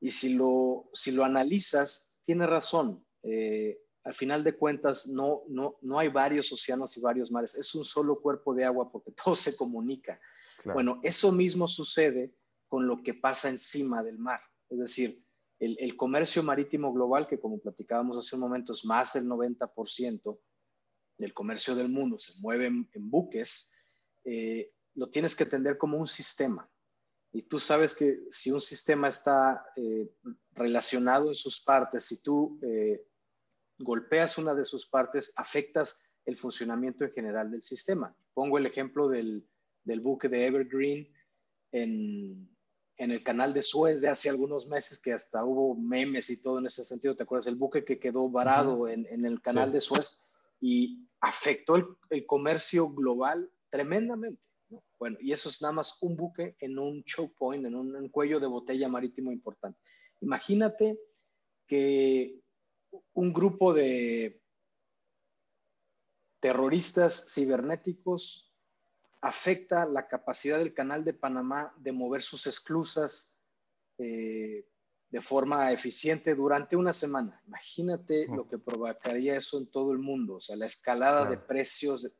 Y 0.00 0.10
si 0.10 0.34
lo, 0.34 0.90
si 0.92 1.10
lo 1.10 1.24
analizas, 1.24 2.16
tiene 2.24 2.46
razón. 2.46 3.04
Eh, 3.22 3.78
al 4.04 4.14
final 4.14 4.44
de 4.44 4.56
cuentas, 4.56 5.08
no, 5.08 5.42
no, 5.48 5.78
no 5.82 5.98
hay 5.98 6.08
varios 6.08 6.52
océanos 6.52 6.96
y 6.96 7.00
varios 7.00 7.32
mares. 7.32 7.56
Es 7.56 7.74
un 7.74 7.84
solo 7.84 8.20
cuerpo 8.20 8.54
de 8.54 8.64
agua 8.64 8.90
porque 8.90 9.12
todo 9.24 9.34
se 9.34 9.56
comunica. 9.56 10.20
Bueno, 10.64 11.00
eso 11.04 11.30
mismo 11.30 11.68
sucede 11.68 12.34
con 12.68 12.86
lo 12.86 13.02
que 13.02 13.14
pasa 13.14 13.48
encima 13.48 14.02
del 14.02 14.18
mar. 14.18 14.40
Es 14.68 14.78
decir, 14.78 15.24
el, 15.58 15.96
comercio 15.96 16.42
marítimo 16.42 16.92
global, 16.92 17.26
que 17.26 17.38
como 17.38 17.58
platicábamos 17.58 18.18
hace 18.18 18.34
un 18.36 18.42
momento 18.42 18.72
es 18.72 18.84
más 18.84 19.14
del 19.14 19.24
90% 19.26 20.38
del 21.18 21.32
comercio 21.32 21.74
del 21.74 21.88
mundo, 21.88 22.18
se 22.18 22.40
mueve 22.40 22.66
en, 22.66 23.10
buques, 23.10 23.74
eh, 24.24 24.72
lo 24.94 25.08
tienes 25.08 25.34
que 25.34 25.44
entender 25.44 25.78
como 25.78 25.98
un 25.98 26.06
sistema. 26.06 26.68
Y 27.36 27.42
tú 27.42 27.60
sabes 27.60 27.94
que 27.94 28.18
si 28.30 28.50
un 28.50 28.62
sistema 28.62 29.08
está 29.08 29.62
eh, 29.76 30.10
relacionado 30.54 31.28
en 31.28 31.34
sus 31.34 31.60
partes, 31.60 32.06
si 32.06 32.22
tú 32.22 32.58
eh, 32.62 33.06
golpeas 33.76 34.38
una 34.38 34.54
de 34.54 34.64
sus 34.64 34.86
partes, 34.86 35.34
afectas 35.36 36.16
el 36.24 36.38
funcionamiento 36.38 37.04
en 37.04 37.12
general 37.12 37.50
del 37.50 37.62
sistema. 37.62 38.16
Pongo 38.32 38.56
el 38.56 38.64
ejemplo 38.64 39.10
del, 39.10 39.46
buque 40.00 40.30
de 40.30 40.46
Evergreen 40.46 41.12
en, 41.72 42.48
el 42.96 43.22
canal 43.22 43.52
de 43.52 43.62
Suez 43.62 44.00
de 44.00 44.08
hace 44.08 44.30
algunos 44.30 44.66
meses, 44.66 45.02
que 45.02 45.12
hasta 45.12 45.44
hubo 45.44 45.74
memes 45.74 46.30
y 46.30 46.40
todo 46.40 46.58
en 46.58 46.64
ese 46.64 46.84
sentido. 46.84 47.16
¿Te 47.16 47.24
acuerdas? 47.24 47.48
El 47.48 47.56
buque 47.56 47.84
que 47.84 47.98
quedó 47.98 48.30
varado 48.30 48.88
en, 48.88 49.26
el 49.26 49.42
canal 49.42 49.72
de 49.72 49.82
Suez 49.82 50.30
y 50.58 51.06
afectó 51.20 51.98
el 52.08 52.24
comercio 52.24 52.88
global 52.88 53.52
tremendamente. 53.68 54.55
Bueno, 54.98 55.18
y 55.20 55.32
eso 55.32 55.48
es 55.48 55.60
nada 55.60 55.72
más 55.72 56.02
un 56.02 56.16
buque 56.16 56.56
en 56.60 56.78
un 56.78 57.04
choke 57.04 57.34
point, 57.36 57.64
en 57.66 57.74
un, 57.74 58.08
cuello 58.08 58.40
de 58.40 58.46
botella 58.46 58.88
marítimo 58.88 59.30
importante. 59.30 59.78
Imagínate 60.20 60.98
que 61.66 62.40
un 63.12 63.32
grupo 63.32 63.74
de 63.74 64.40
terroristas 66.40 67.34
cibernéticos 67.34 68.50
afecta 69.20 69.84
la 69.86 70.06
capacidad 70.06 70.58
del 70.58 70.72
canal 70.72 71.04
de 71.04 71.12
Panamá 71.12 71.74
de 71.78 71.92
mover 71.92 72.22
sus 72.22 72.46
esclusas 72.46 73.38
eh, 73.98 74.66
de 75.10 75.20
forma 75.20 75.72
eficiente 75.72 76.34
durante 76.34 76.76
una 76.76 76.92
semana. 76.92 77.40
Imagínate 77.46 78.26
lo 78.28 78.48
que 78.48 78.58
provocaría 78.58 79.36
eso 79.36 79.58
en 79.58 79.66
todo 79.66 79.92
el 79.92 79.98
mundo, 79.98 80.36
o 80.36 80.40
sea, 80.40 80.56
la 80.56 80.66
escalada 80.66 81.28
de 81.28 81.38
precios. 81.38 82.02
De, 82.02 82.12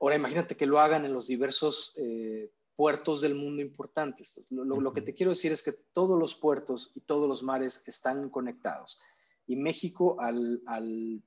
Ahora 0.00 0.16
imagínate 0.16 0.56
que 0.56 0.66
lo 0.66 0.80
hagan 0.80 1.04
en 1.04 1.12
los 1.12 1.26
diversos 1.26 1.94
eh, 1.98 2.50
puertos 2.74 3.20
del 3.20 3.34
mundo 3.34 3.60
importantes. 3.60 4.46
Lo, 4.48 4.92
que 4.94 5.02
te 5.02 5.12
quiero 5.12 5.32
decir 5.32 5.52
es 5.52 5.62
que 5.62 5.72
todos 5.92 6.18
los 6.18 6.34
puertos 6.34 6.92
y 6.94 7.00
todos 7.00 7.28
los 7.28 7.42
mares 7.42 7.86
están 7.86 8.30
conectados. 8.30 9.02
Y 9.46 9.56
México, 9.56 10.16
al, 10.18 11.22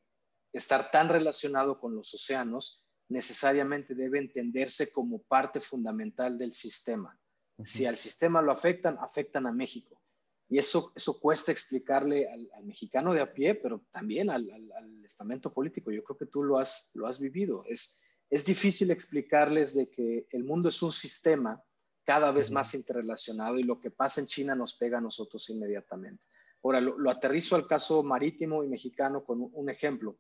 estar 0.51 0.89
tan 0.89 1.09
relacionado 1.09 1.79
con 1.79 1.95
los 1.95 2.11
océanos, 2.15 2.83
necesariamente 3.09 3.93
debe 3.93 4.17
entenderse 4.17 4.91
como 4.91 5.21
parte 5.21 5.59
fundamental 5.61 6.39
del 6.39 6.53
sistema. 6.53 7.15
Si 7.63 7.85
al 7.85 7.97
sistema 7.97 8.41
lo 8.41 8.51
afectan, 8.51 8.97
afectan 8.99 9.45
a 9.45 9.51
México. 9.51 10.01
Y 10.49 10.57
eso, 10.57 10.91
eso 10.95 11.19
cuesta 11.19 11.51
explicarle 11.51 12.27
al, 12.27 12.65
mexicano 12.65 13.13
de 13.13 13.21
a 13.21 13.31
pie, 13.31 13.53
pero 13.53 13.85
también 13.91 14.31
al, 14.31 14.49
al, 14.49 15.05
estamento 15.05 15.53
político. 15.53 15.91
Yo 15.91 16.03
creo 16.03 16.17
que 16.17 16.25
tú 16.25 16.43
lo 16.43 16.57
has, 16.57 16.91
lo 16.95 17.05
has 17.05 17.19
vivido. 17.19 17.63
Es, 17.67 18.01
es 18.33 18.45
difícil 18.45 18.89
explicarles 18.89 19.75
de 19.75 19.91
que 19.91 20.25
el 20.31 20.43
mundo 20.43 20.69
es 20.69 20.81
un 20.81 20.91
sistema 20.91 21.63
cada 22.03 22.31
vez 22.31 22.49
más 22.49 22.73
interrelacionado 22.73 23.59
y 23.59 23.63
lo 23.63 23.79
que 23.79 23.91
pasa 23.91 24.21
en 24.21 24.25
China 24.25 24.55
nos 24.55 24.73
pega 24.73 24.97
a 24.97 25.01
nosotros 25.01 25.47
inmediatamente. 25.51 26.23
Ahora, 26.63 26.81
lo, 26.81 27.11
aterrizo 27.11 27.55
al 27.55 27.67
caso 27.67 28.01
marítimo 28.01 28.63
y 28.63 28.69
mexicano 28.69 29.23
con 29.23 29.51
un, 29.53 29.69
ejemplo. 29.69 30.17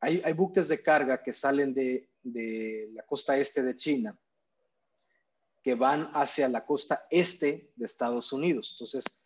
Hay, 0.00 0.32
buques 0.32 0.66
de 0.66 0.82
carga 0.82 1.22
que 1.22 1.32
salen 1.32 1.72
de, 1.72 2.10
la 2.94 3.04
costa 3.04 3.36
este 3.36 3.62
de 3.62 3.76
China 3.76 4.18
que 5.62 5.76
van 5.76 6.10
hacia 6.14 6.48
la 6.48 6.66
costa 6.66 7.06
este 7.10 7.70
de 7.76 7.86
Estados 7.86 8.32
Unidos. 8.32 8.72
Entonces, 8.72 9.24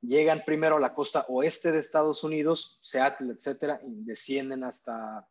llegan 0.00 0.42
primero 0.44 0.78
a 0.78 0.80
la 0.80 0.94
costa 0.94 1.24
oeste 1.28 1.70
de 1.70 1.78
Estados 1.78 2.24
Unidos, 2.24 2.80
Seattle, 2.82 3.34
etcétera, 3.34 3.80
y 3.86 4.02
descienden 4.02 4.64
hasta 4.64 5.28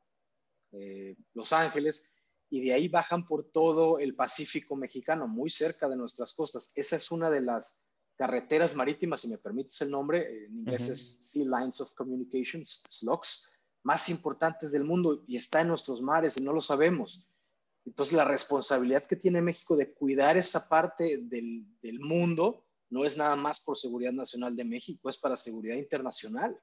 eh, 0.75 1.15
Los 1.33 1.53
Ángeles, 1.53 2.15
y 2.49 2.61
de 2.61 2.73
ahí 2.73 2.88
bajan 2.88 3.25
por 3.25 3.51
todo 3.51 3.99
el 3.99 4.15
Pacífico 4.15 4.75
mexicano, 4.75 5.27
muy 5.27 5.49
cerca 5.49 5.89
de 5.89 5.95
nuestras 5.95 6.33
costas. 6.33 6.71
Esa 6.75 6.95
es 6.95 7.11
una 7.11 7.29
de 7.29 7.41
las 7.41 7.91
carreteras 8.15 8.75
marítimas, 8.75 9.21
si 9.21 9.27
me 9.27 9.38
permites 9.38 9.81
el 9.81 9.91
nombre, 9.91 10.45
en 10.45 10.59
inglés 10.59 10.88
es 10.88 11.31
Sea 11.31 11.45
Lines 11.45 11.81
of 11.81 11.93
Communications, 11.95 12.83
SLOCs, 12.88 13.51
más 13.83 14.09
importantes 14.09 14.71
del 14.71 14.83
mundo 14.83 15.23
y 15.27 15.35
está 15.35 15.61
en 15.61 15.67
nuestros 15.67 16.01
mares 16.01 16.38
y 16.38 16.41
no 16.41 16.53
lo 16.53 16.61
sabemos. 16.61 17.27
Entonces, 17.85 18.13
la 18.13 18.25
responsabilidad 18.25 19.05
que 19.05 19.15
tiene 19.15 19.41
México 19.41 19.75
de 19.75 19.93
cuidar 19.93 20.38
esa 20.38 20.67
parte 20.67 21.19
del, 21.21 21.67
del 21.81 21.99
mundo 21.99 22.65
no 22.89 23.05
es 23.05 23.15
nada 23.15 23.35
más 23.35 23.61
por 23.61 23.77
seguridad 23.77 24.11
nacional 24.11 24.55
de 24.55 24.63
México, 24.63 25.09
es 25.09 25.17
para 25.17 25.38
seguridad 25.38 25.75
internacional. 25.75 26.59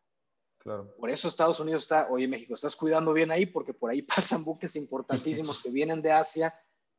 Por 0.65 1.11
eso 1.11 1.29
Estados 1.29 1.59
Unidos 1.61 1.85
está, 1.85 2.09
oye 2.11 2.29
México, 2.29 2.55
estás 2.55 2.77
cuidando 2.77 3.13
bien 3.13 3.31
ahí 3.31 3.47
porque 3.47 3.75
por 3.75 3.91
ahí 3.91 4.03
pasan 4.03 4.45
buques 4.45 4.77
importantísimos 4.77 5.63
que 5.63 5.71
vienen 5.71 6.03
de 6.03 6.13
Asia 6.13 6.55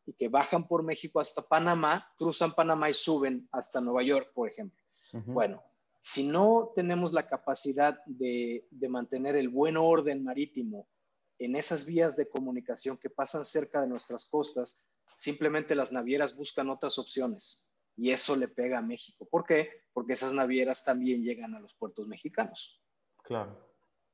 y 0.06 0.14
que 0.14 0.28
bajan 0.28 0.68
por 0.68 0.84
México 0.84 1.20
hasta 1.20 1.42
Panamá, 1.42 2.12
cruzan 2.18 2.54
Panamá 2.54 2.90
y 2.90 2.94
suben 2.94 3.48
hasta 3.52 3.80
Nueva 3.80 4.04
York, 4.04 4.32
por 4.34 4.50
ejemplo. 4.50 4.82
Bueno, 5.28 5.64
si 6.02 6.28
no 6.28 6.72
tenemos 6.76 7.14
la 7.14 7.28
capacidad 7.28 8.00
de, 8.06 8.68
de 8.72 8.90
mantener 8.90 9.36
el 9.36 9.48
buen 9.48 9.78
orden 9.78 10.24
marítimo 10.24 10.90
en 11.38 11.56
esas 11.56 11.86
vías 11.86 12.18
de 12.18 12.28
comunicación 12.28 12.98
que 12.98 13.12
pasan 13.12 13.46
cerca 13.46 13.82
de 13.82 13.88
nuestras 13.88 14.28
costas, 14.28 14.86
simplemente 15.18 15.76
las 15.76 15.92
navieras 15.92 16.36
buscan 16.36 16.70
otras 16.70 16.98
opciones 16.98 17.70
y 17.96 18.12
eso 18.12 18.36
le 18.36 18.48
pega 18.48 18.80
a 18.80 18.82
México. 18.82 19.28
¿Por 19.30 19.46
qué? 19.46 19.70
Porque 19.94 20.14
esas 20.14 20.34
navieras 20.34 20.84
también 20.84 21.24
llegan 21.24 21.54
a 21.54 21.60
los 21.60 21.76
puertos 21.76 22.08
mexicanos. 22.08 22.83
Claro. 23.24 23.64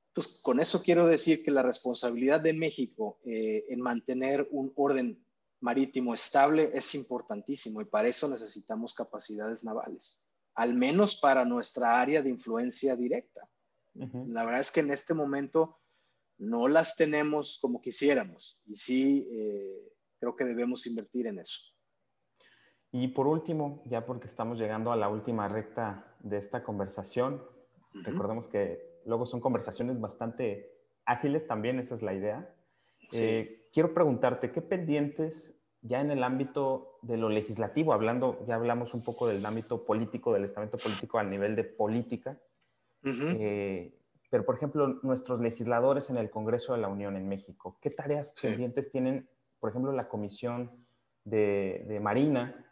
Entonces, 0.10 0.42
con 0.42 0.60
eso 0.60 0.82
quiero 0.82 1.06
decir 1.06 1.44
que 1.44 1.52
la 1.52 1.62
responsabilidad 1.62 2.42
de 2.42 2.54
México 2.54 3.20
eh, 3.26 3.66
en 3.70 3.80
mantener 3.82 4.48
un 4.52 4.72
orden 4.76 5.24
marítimo 5.62 6.14
estable 6.14 6.72
es 6.74 6.96
importantísimo 6.96 7.82
y 7.82 7.86
para 7.86 8.08
eso 8.08 8.28
necesitamos 8.28 8.94
capacidades 8.94 9.64
navales, 9.64 10.26
al 10.56 10.74
menos 10.74 11.20
para 11.20 11.46
nuestra 11.46 12.00
área 12.00 12.22
de 12.22 12.30
influencia 12.30 12.96
directa. 12.96 13.48
La 14.28 14.46
verdad 14.46 14.62
es 14.62 14.72
que 14.72 14.80
en 14.80 14.92
este 14.92 15.14
momento 15.14 15.80
no 16.38 16.70
las 16.70 16.96
tenemos 16.96 17.60
como 17.62 17.82
quisiéramos 17.82 18.62
y 18.66 18.76
sí 18.76 19.28
eh, 19.30 19.94
creo 20.20 20.36
que 20.36 20.46
debemos 20.46 20.88
invertir 20.88 21.28
en 21.28 21.40
eso. 21.40 21.60
Y 22.92 23.10
por 23.10 23.28
último, 23.28 23.84
ya 23.86 24.06
porque 24.06 24.28
estamos 24.28 24.58
llegando 24.58 24.92
a 24.92 24.96
la 24.96 25.10
última 25.10 25.48
recta 25.48 26.16
de 26.20 26.38
esta 26.38 26.64
conversación, 26.64 27.44
recordemos 27.94 28.48
que 28.48 28.89
luego 29.06 29.26
son 29.26 29.42
conversaciones 29.42 30.00
bastante 30.00 30.72
ágiles 31.06 31.48
también, 31.48 31.80
esa 31.80 31.96
es 31.96 32.04
la 32.04 32.14
idea. 32.14 32.54
Eh, 33.12 33.68
quiero 33.74 33.94
preguntarte, 33.94 34.52
¿qué 34.52 34.62
pendientes 34.62 35.60
ya 35.82 36.02
en 36.02 36.12
el 36.12 36.24
ámbito 36.24 37.00
de 37.02 37.18
lo 37.18 37.30
legislativo, 37.30 37.94
hablando, 37.94 38.46
ya 38.46 38.56
hablamos 38.56 38.94
un 38.94 39.04
poco 39.04 39.28
del 39.28 39.46
ámbito 39.46 39.86
político, 39.86 40.34
del 40.34 40.44
estamento 40.44 40.78
político 40.78 41.20
al 41.20 41.30
nivel 41.30 41.56
de 41.56 41.64
política, 41.64 42.38
eh, 43.04 43.98
pero 44.30 44.46
por 44.46 44.56
ejemplo, 44.56 45.00
nuestros 45.04 45.40
legisladores 45.40 46.10
en 46.10 46.18
el 46.18 46.30
Congreso 46.30 46.74
de 46.74 46.80
la 46.80 46.90
Unión 46.90 47.16
en 47.16 47.28
México, 47.28 47.78
¿qué 47.82 47.90
tareas 47.90 48.34
pendientes 48.42 48.92
tienen, 48.92 49.30
por 49.60 49.70
ejemplo, 49.70 49.92
la 49.94 50.10
Comisión 50.10 50.86
de, 51.24 52.00
Marina 52.02 52.66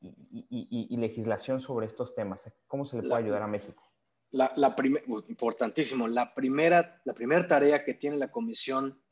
y, 0.00 0.96
legislación 0.96 1.60
sobre 1.60 1.86
estos 1.86 2.14
temas? 2.14 2.52
¿Cómo 2.66 2.84
se 2.84 3.00
le 3.00 3.08
puede 3.08 3.22
ayudar 3.22 3.42
a 3.42 3.46
México? 3.46 3.89
La, 4.32 4.52
la 4.56 4.76
importantísimo, 5.28 6.06
la 6.08 6.34
primera, 6.34 7.00
la 7.04 7.14
primera 7.14 7.46
tarea 7.46 7.84
que 7.84 7.94
tiene 7.94 8.16
la 8.16 8.30
comisión, 8.30 9.02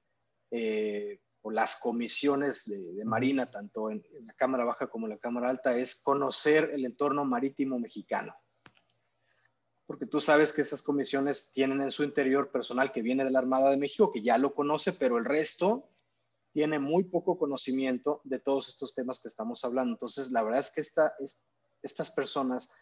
eh, 0.51 1.21
las 1.51 1.77
comisiones 1.77 2.67
de, 2.67 3.05
Marina, 3.05 3.51
tanto 3.51 3.91
en, 3.91 4.05
la 4.25 4.35
Cámara 4.35 4.65
Baja 4.65 4.89
como 4.89 5.07
en 5.07 5.11
la 5.11 5.19
Cámara 5.19 5.49
Alta, 5.49 5.77
es 5.77 6.03
conocer 6.03 6.71
el 6.73 6.85
entorno 6.85 7.25
marítimo 7.25 7.79
mexicano. 7.79 8.35
Porque 9.87 10.07
tú 10.07 10.21
sabes 10.21 10.53
que 10.53 10.63
esas 10.63 10.83
comisiones 10.83 11.51
tienen 11.53 11.81
en 11.81 11.91
su 11.91 12.05
interior 12.05 12.51
personal 12.51 12.93
que 12.93 13.03
viene 13.03 13.25
de 13.25 13.31
la 13.31 13.39
Armada 13.39 13.71
de 13.71 13.79
México, 13.79 14.13
que 14.13 14.23
ya 14.23 14.37
lo 14.37 14.55
conoce, 14.55 14.93
pero 14.93 15.17
el 15.17 15.25
resto 15.25 15.89
tiene 16.53 16.79
muy 16.79 17.05
poco 17.05 17.39
conocimiento 17.39 18.21
de 18.25 18.39
todos 18.39 18.69
estos 18.69 18.95
temas 18.95 19.21
que 19.23 19.29
estamos 19.29 19.65
hablando. 19.65 19.93
Entonces, 19.93 20.31
la 20.31 20.43
verdad 20.43 20.61
es 20.61 20.75
que 20.75 20.83
esta, 20.83 21.15
estas 21.83 22.11
personas, 22.11 22.75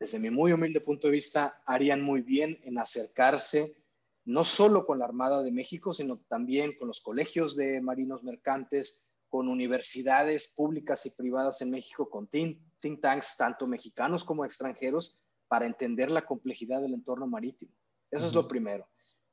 desde 0.00 0.18
mi 0.18 0.30
muy 0.30 0.52
humilde 0.52 0.80
punto 0.80 1.08
de 1.08 1.12
vista, 1.12 1.62
harían 1.66 2.00
muy 2.00 2.22
bien 2.22 2.58
en 2.64 2.78
acercarse 2.78 3.76
no 4.24 4.44
solo 4.44 4.86
con 4.86 4.98
la 4.98 5.04
Armada 5.04 5.42
de 5.42 5.52
México, 5.52 5.92
sino 5.92 6.20
también 6.28 6.76
con 6.78 6.88
los 6.88 7.00
colegios 7.00 7.54
de 7.54 7.80
marinos 7.80 8.24
mercantes, 8.24 9.18
con 9.28 9.48
universidades 9.48 10.54
públicas 10.56 11.04
y 11.06 11.10
privadas 11.10 11.60
en 11.60 11.70
México, 11.70 12.08
con 12.08 12.28
think, 12.28 12.58
tanks, 13.00 13.36
tanto 13.36 13.66
mexicanos 13.66 14.24
como 14.24 14.44
extranjeros, 14.44 15.20
para 15.48 15.66
entender 15.66 16.10
la 16.10 16.24
complejidad 16.24 16.80
del 16.80 16.94
entorno 16.94 17.26
marítimo. 17.26 17.72
Eso 18.10 18.26
es 18.26 18.34
lo 18.34 18.48
primero. 18.48 18.88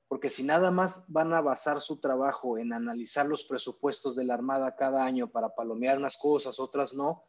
Porque 0.07 0.29
si 0.29 0.43
nada 0.43 0.71
más 0.71 1.11
van 1.11 1.33
a 1.33 1.41
basar 1.41 1.79
su 1.79 1.99
trabajo 1.99 2.57
en 2.57 2.73
analizar 2.73 3.25
los 3.25 3.43
presupuestos 3.45 4.15
de 4.15 4.23
la 4.23 4.33
Armada 4.33 4.75
cada 4.75 5.03
año 5.03 5.29
para 5.29 5.53
palomear 5.53 5.97
unas 5.97 6.17
cosas, 6.17 6.59
otras 6.59 6.93
no, 6.93 7.23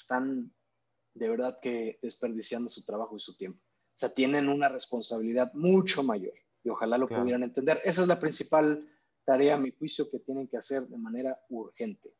están 0.00 0.52
de 1.14 1.28
verdad 1.28 1.58
que 1.60 1.98
desperdiciando 2.02 2.68
su 2.68 2.82
trabajo 2.82 3.16
y 3.16 3.20
su 3.20 3.36
tiempo. 3.36 3.60
O 3.94 3.98
sea, 3.98 4.08
tienen 4.08 4.48
una 4.48 4.68
responsabilidad 4.68 5.52
mucho 5.54 6.02
mayor 6.02 6.34
y 6.64 6.70
ojalá 6.70 6.98
lo 6.98 7.08
pudieran 7.08 7.42
entender. 7.42 7.80
Esa 7.84 8.02
es 8.02 8.08
la 8.08 8.18
principal 8.20 8.88
tarea, 9.24 9.54
a 9.54 9.58
mi 9.58 9.70
juicio, 9.70 10.10
que 10.10 10.18
tienen 10.18 10.48
que 10.48 10.56
hacer 10.56 10.82
de 10.82 10.98
manera 10.98 11.38
urgente. 11.50 12.14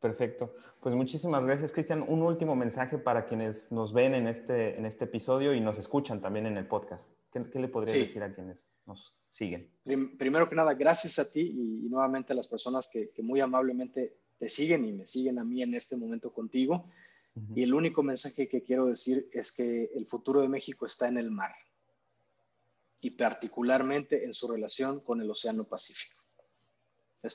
Perfecto. 0.00 0.54
Pues 0.80 0.96
muchísimas 0.96 1.46
gracias, 1.46 1.72
Cristian. 1.72 2.04
Un 2.06 2.22
último 2.22 2.56
mensaje 2.56 2.98
para 2.98 3.24
quienes 3.24 3.70
nos 3.70 3.92
ven 3.92 4.14
en 4.14 4.26
este, 4.26 4.76
en 4.76 4.84
este 4.84 5.04
episodio 5.04 5.54
y 5.54 5.60
nos 5.60 5.78
escuchan 5.78 6.20
también 6.20 6.46
en 6.46 6.56
el 6.56 6.66
podcast. 6.66 7.12
¿Qué, 7.30 7.58
le 7.60 7.68
podría 7.68 7.94
decir 7.94 8.22
a 8.22 8.34
quienes 8.34 8.68
nos 8.84 9.16
siguen? 9.30 9.70
primero 10.18 10.48
que 10.48 10.56
nada, 10.56 10.74
gracias 10.74 11.18
a 11.20 11.30
ti 11.30 11.54
y, 11.54 11.88
nuevamente 11.88 12.32
a 12.32 12.36
las 12.36 12.48
personas 12.48 12.90
que, 12.92 13.10
que, 13.10 13.22
muy 13.22 13.40
amablemente 13.40 14.18
te 14.38 14.48
siguen 14.48 14.84
y 14.84 14.92
me 14.92 15.06
siguen 15.06 15.38
a 15.38 15.44
mí 15.44 15.62
en 15.62 15.72
este 15.74 15.96
momento 15.96 16.32
contigo. 16.32 16.90
Y 17.54 17.62
el 17.62 17.72
único 17.72 18.02
mensaje 18.02 18.48
que 18.48 18.62
quiero 18.62 18.86
decir 18.86 19.28
es 19.32 19.52
que 19.52 19.90
el 19.94 20.06
futuro 20.06 20.42
de 20.42 20.48
México 20.48 20.84
está 20.84 21.08
en 21.08 21.16
el 21.16 21.30
mar 21.30 21.54
y 23.00 23.10
particularmente 23.10 24.24
en 24.24 24.34
su 24.34 24.48
relación 24.48 25.00
con 25.00 25.20
el 25.20 25.30
Océano 25.30 25.64
Pacífico. 25.64 26.22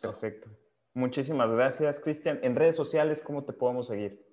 Perfecto. 0.01 0.49
Muchísimas 0.93 1.49
gracias, 1.51 1.99
Cristian. 1.99 2.39
En 2.41 2.55
redes 2.55 2.75
sociales, 2.75 3.21
¿cómo 3.21 3.43
te 3.43 3.53
podemos 3.53 3.87
seguir? 3.87 4.25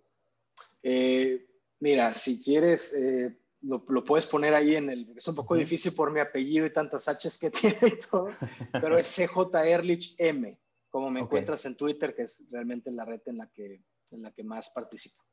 Eh, 0.82 1.46
mira, 1.80 2.12
si 2.12 2.42
quieres, 2.42 2.92
eh, 2.94 3.36
lo, 3.62 3.84
puedes 4.04 4.26
poner 4.26 4.54
ahí 4.54 4.76
en 4.76 4.90
el... 4.90 5.12
Es 5.16 5.26
un 5.28 5.34
poco 5.34 5.56
difícil 5.56 5.94
por 5.94 6.12
mi 6.12 6.20
apellido 6.20 6.66
y 6.66 6.72
tantas 6.72 7.08
H's 7.08 7.38
que 7.38 7.50
tiene 7.50 7.94
y 7.94 8.00
todo, 8.10 8.28
pero 8.72 8.98
es 8.98 9.08
CJ 9.08 9.54
Erlich 9.64 10.14
M, 10.18 10.58
como 10.88 11.10
me 11.10 11.20
encuentras 11.20 11.64
en 11.66 11.76
Twitter, 11.76 12.14
que 12.14 12.22
es 12.22 12.48
realmente 12.50 12.90
la 12.90 13.04
red 13.04 13.22
en 13.26 13.38
la 13.38 13.46
que, 13.48 13.82
en 14.10 14.22
la 14.22 14.30
que 14.32 14.44
más 14.44 14.70
participo. 14.70 15.23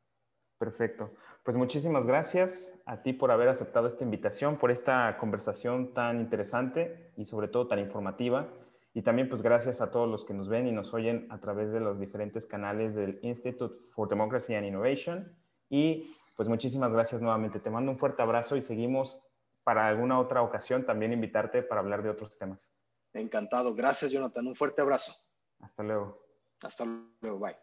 Perfecto. 0.62 1.09
Pues 1.41 1.57
muchísimas 1.57 2.05
gracias 2.05 2.80
a 2.86 3.01
ti 3.01 3.14
por 3.14 3.32
haber 3.32 3.47
aceptado 3.47 3.88
esta 3.88 4.03
invitación, 4.03 4.59
por 4.59 4.70
esta 4.70 5.18
conversación 5.18 5.95
tan 5.95 6.20
interesante 6.20 7.12
y 7.18 7.26
sobre 7.26 7.47
todo 7.47 7.68
tan 7.68 7.80
informativa. 7.80 8.47
Y 8.93 9.01
también 9.01 9.28
pues 9.28 9.41
gracias 9.41 9.82
a 9.82 9.89
todos 9.89 10.07
los 10.07 10.24
que 10.24 10.36
nos 10.36 10.49
ven 10.49 10.68
y 10.68 10.72
nos 10.72 10.93
oyen 10.93 11.26
a 11.32 11.39
través 11.39 11.72
de 11.72 11.80
los 11.80 11.99
diferentes 11.99 12.45
canales 12.45 12.93
del 12.93 13.18
Institute 13.24 13.74
for 13.89 14.07
Democracy 14.07 14.53
and 14.53 14.68
Innovation. 14.68 15.36
Y 15.68 16.16
pues 16.36 16.47
muchísimas 16.47 16.93
gracias 16.93 17.24
nuevamente. 17.24 17.59
Te 17.59 17.72
mando 17.72 17.91
un 17.91 17.97
fuerte 17.97 18.22
abrazo 18.22 18.55
y 18.55 18.62
seguimos 18.62 19.20
para 19.64 19.88
alguna 19.88 20.20
otra 20.20 20.43
ocasión 20.43 20.86
también 20.86 21.12
invitarte 21.12 21.64
para 21.64 21.82
hablar 21.82 22.03
de 22.03 22.12
otros 22.12 22.38
temas. 22.38 22.72
Encantado. 23.14 23.74
Gracias, 23.74 24.12
Jonathan. 24.12 24.45
Un 24.45 24.53
fuerte 24.53 24.84
abrazo. 24.84 25.12
Hasta 25.59 25.82
luego. 25.82 26.24
Hasta 26.62 26.86
luego. 27.20 27.39
Bye. 27.39 27.55